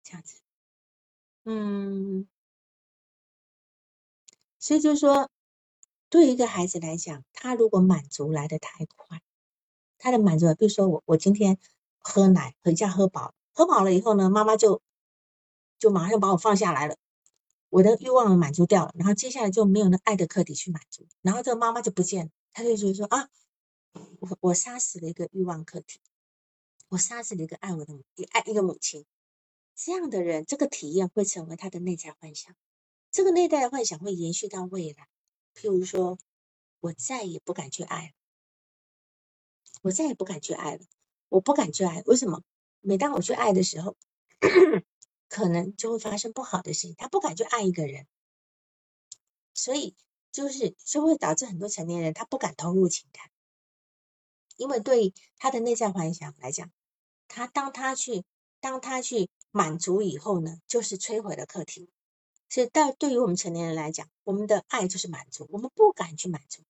[0.02, 0.40] 这样子，
[1.44, 2.28] 嗯，
[4.58, 5.30] 所以就是说，
[6.10, 9.22] 对一个孩子来讲，他如果满足来的太快，
[9.96, 11.58] 他的满足，比如说我，我今天
[11.98, 14.82] 喝奶回家喝饱，喝饱了以后呢，妈妈就
[15.78, 16.96] 就马上把我放下来了，
[17.70, 23.30] 我的欲望满足掉了，然后接下来就没有那爱的课题去满足，然后这个妈妈就不见了，他就觉得说啊。
[23.92, 26.00] 我我杀死了一个欲望客体，
[26.88, 29.06] 我杀死了一个爱我的母爱一个母亲，
[29.74, 32.54] 这样的人，这个体验会成为他的内在幻想，
[33.10, 35.08] 这个内在的幻想会延续到未来。
[35.54, 36.18] 譬如说，
[36.80, 38.12] 我再也不敢去爱了，
[39.82, 40.84] 我再也不敢去爱了，
[41.28, 42.42] 我不敢去爱，为什么？
[42.80, 43.96] 每当我去爱的时候，
[45.28, 46.94] 可能就会发生不好的事情。
[46.96, 48.06] 他不敢去爱一个人，
[49.52, 49.96] 所以
[50.30, 53.30] 就是就会导致很多成年人他不敢投入情感。
[54.60, 56.70] 因为对他的内在幻想来讲，
[57.28, 58.24] 他当他去
[58.60, 61.88] 当他去满足以后呢，就是摧毁了客体。
[62.50, 66.60] 所以，但对于我们成年人来讲，我们的爱就是满足，我们不敢去满足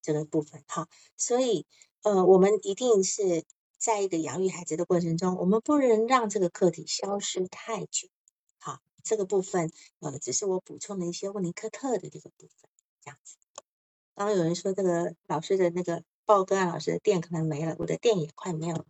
[0.00, 0.64] 这个部分。
[0.68, 0.88] 哈，
[1.18, 1.66] 所以
[2.00, 3.44] 呃，我们一定是
[3.76, 8.08] 在一个养育孩子的过程中，我们不能让这个客体消失太久。
[8.58, 12.70] 好，这个部分呃，只是我补充了一些问尼科特的这个部分，
[13.02, 13.36] 这样子。
[14.14, 16.02] 刚刚有人说这个老师的那个。
[16.28, 18.84] 报个案老师的店可能没了，我的店也快没有了。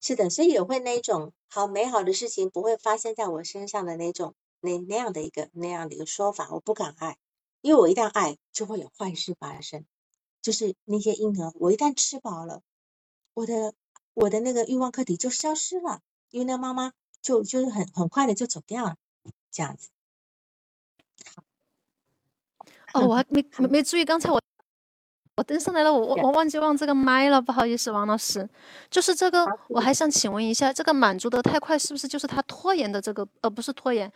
[0.00, 7.16] 是的，所以也会那种好美好的事情不会发生在我身上的那种那那样的一个那样的一个说法，我不敢爱，
[7.60, 9.86] 因为我一旦爱就会有坏事发生。
[10.42, 12.62] 就是那些婴儿，我一旦吃饱了，
[13.34, 13.72] 我的
[14.12, 16.00] 我的那个欲望客体就消失了，
[16.30, 16.92] 因为那妈妈
[17.22, 18.96] 就就是很很快的就走掉了，
[19.52, 19.88] 这样子。
[22.92, 24.42] 哦，我还没没没注意刚才我。
[25.36, 28.48] 我登上来了，我我我忘记忘这个麦了，不好意思，王老师。
[28.90, 33.26] 就是这个，我还想请问一下，这个满足的太快，是不是就是他拖延的这个？
[33.42, 34.10] 呃，不是拖延，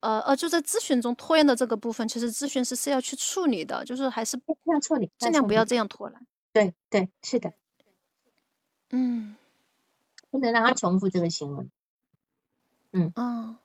[0.00, 6.18] 呃呃，就在咨询中拖延的这个部分，其实咨询师是要去处理的，就是还是尽量处理，尽量不要这样拖了。
[6.54, 7.52] 对对，是的，
[8.90, 9.36] 嗯，
[10.30, 11.68] 不能让他重复这个行为。
[12.92, 13.58] 嗯嗯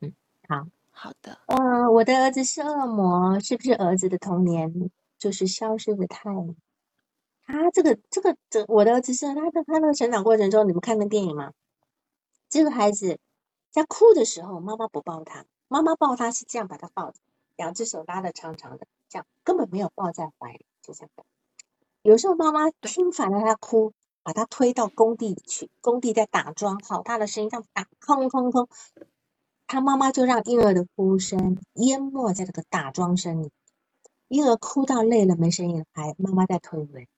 [0.00, 0.14] 嗯，
[0.48, 1.38] 好好的。
[1.46, 4.72] 嗯，我的儿子是恶魔，是不是儿子的童年？
[5.20, 6.30] 就是消失的太，
[7.44, 11.52] 他这个这个这我的儿子是他的他那个成长过程中，你们看那电影吗？
[12.48, 13.18] 这个孩子
[13.70, 17.18] 在哭的时候，妈妈不抱他，妈妈抱他是这样把他抱着，
[17.56, 21.10] 两只手拉的长长的，这样根本没有抱在怀里，就这样。
[22.02, 23.92] 有时候妈妈听烦了他哭，
[24.22, 28.68] 把他推到工地去，工地在打桩，好大的声音，这样打，空空空，
[29.66, 33.52] 他妈妈就让婴儿的哭声淹没在这个打桩声里。
[34.30, 37.08] 婴儿哭到累了没声音了，还妈妈在推诿。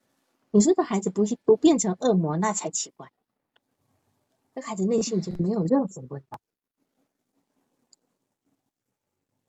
[0.51, 3.12] 你说这孩子不不变成恶魔，那才奇怪。
[4.55, 6.26] 这孩子内心已经没有任何问题。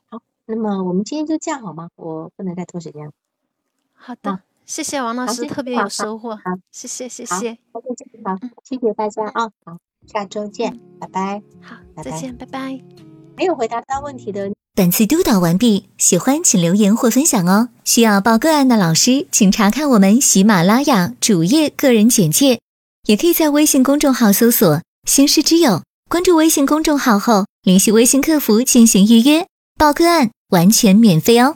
[0.10, 1.90] 好，那么我们今天就这样好吗？
[1.96, 3.14] 我不能再拖时间了。
[3.94, 6.36] 好的，谢谢王老师，特别有收获。
[6.36, 7.58] 好，谢谢谢谢。
[7.72, 7.80] 好，
[8.66, 9.50] 谢谢大家啊。
[9.64, 11.42] 好，下周见，拜拜。
[11.62, 12.84] 好，再见，拜拜。
[13.38, 14.53] 没有回答到问题的。
[14.76, 17.70] 本次督导完毕，喜欢请留言或分享哦。
[17.86, 22.60] 需要报个案的老师，请查看我们喜马拉雅主页个人简介，
[23.08, 29.46] 也可以在微信公众号搜索“星师之友”，关注微信公众号后联系微信客服进行预约
[29.78, 31.56] 报个案，完全免费哦。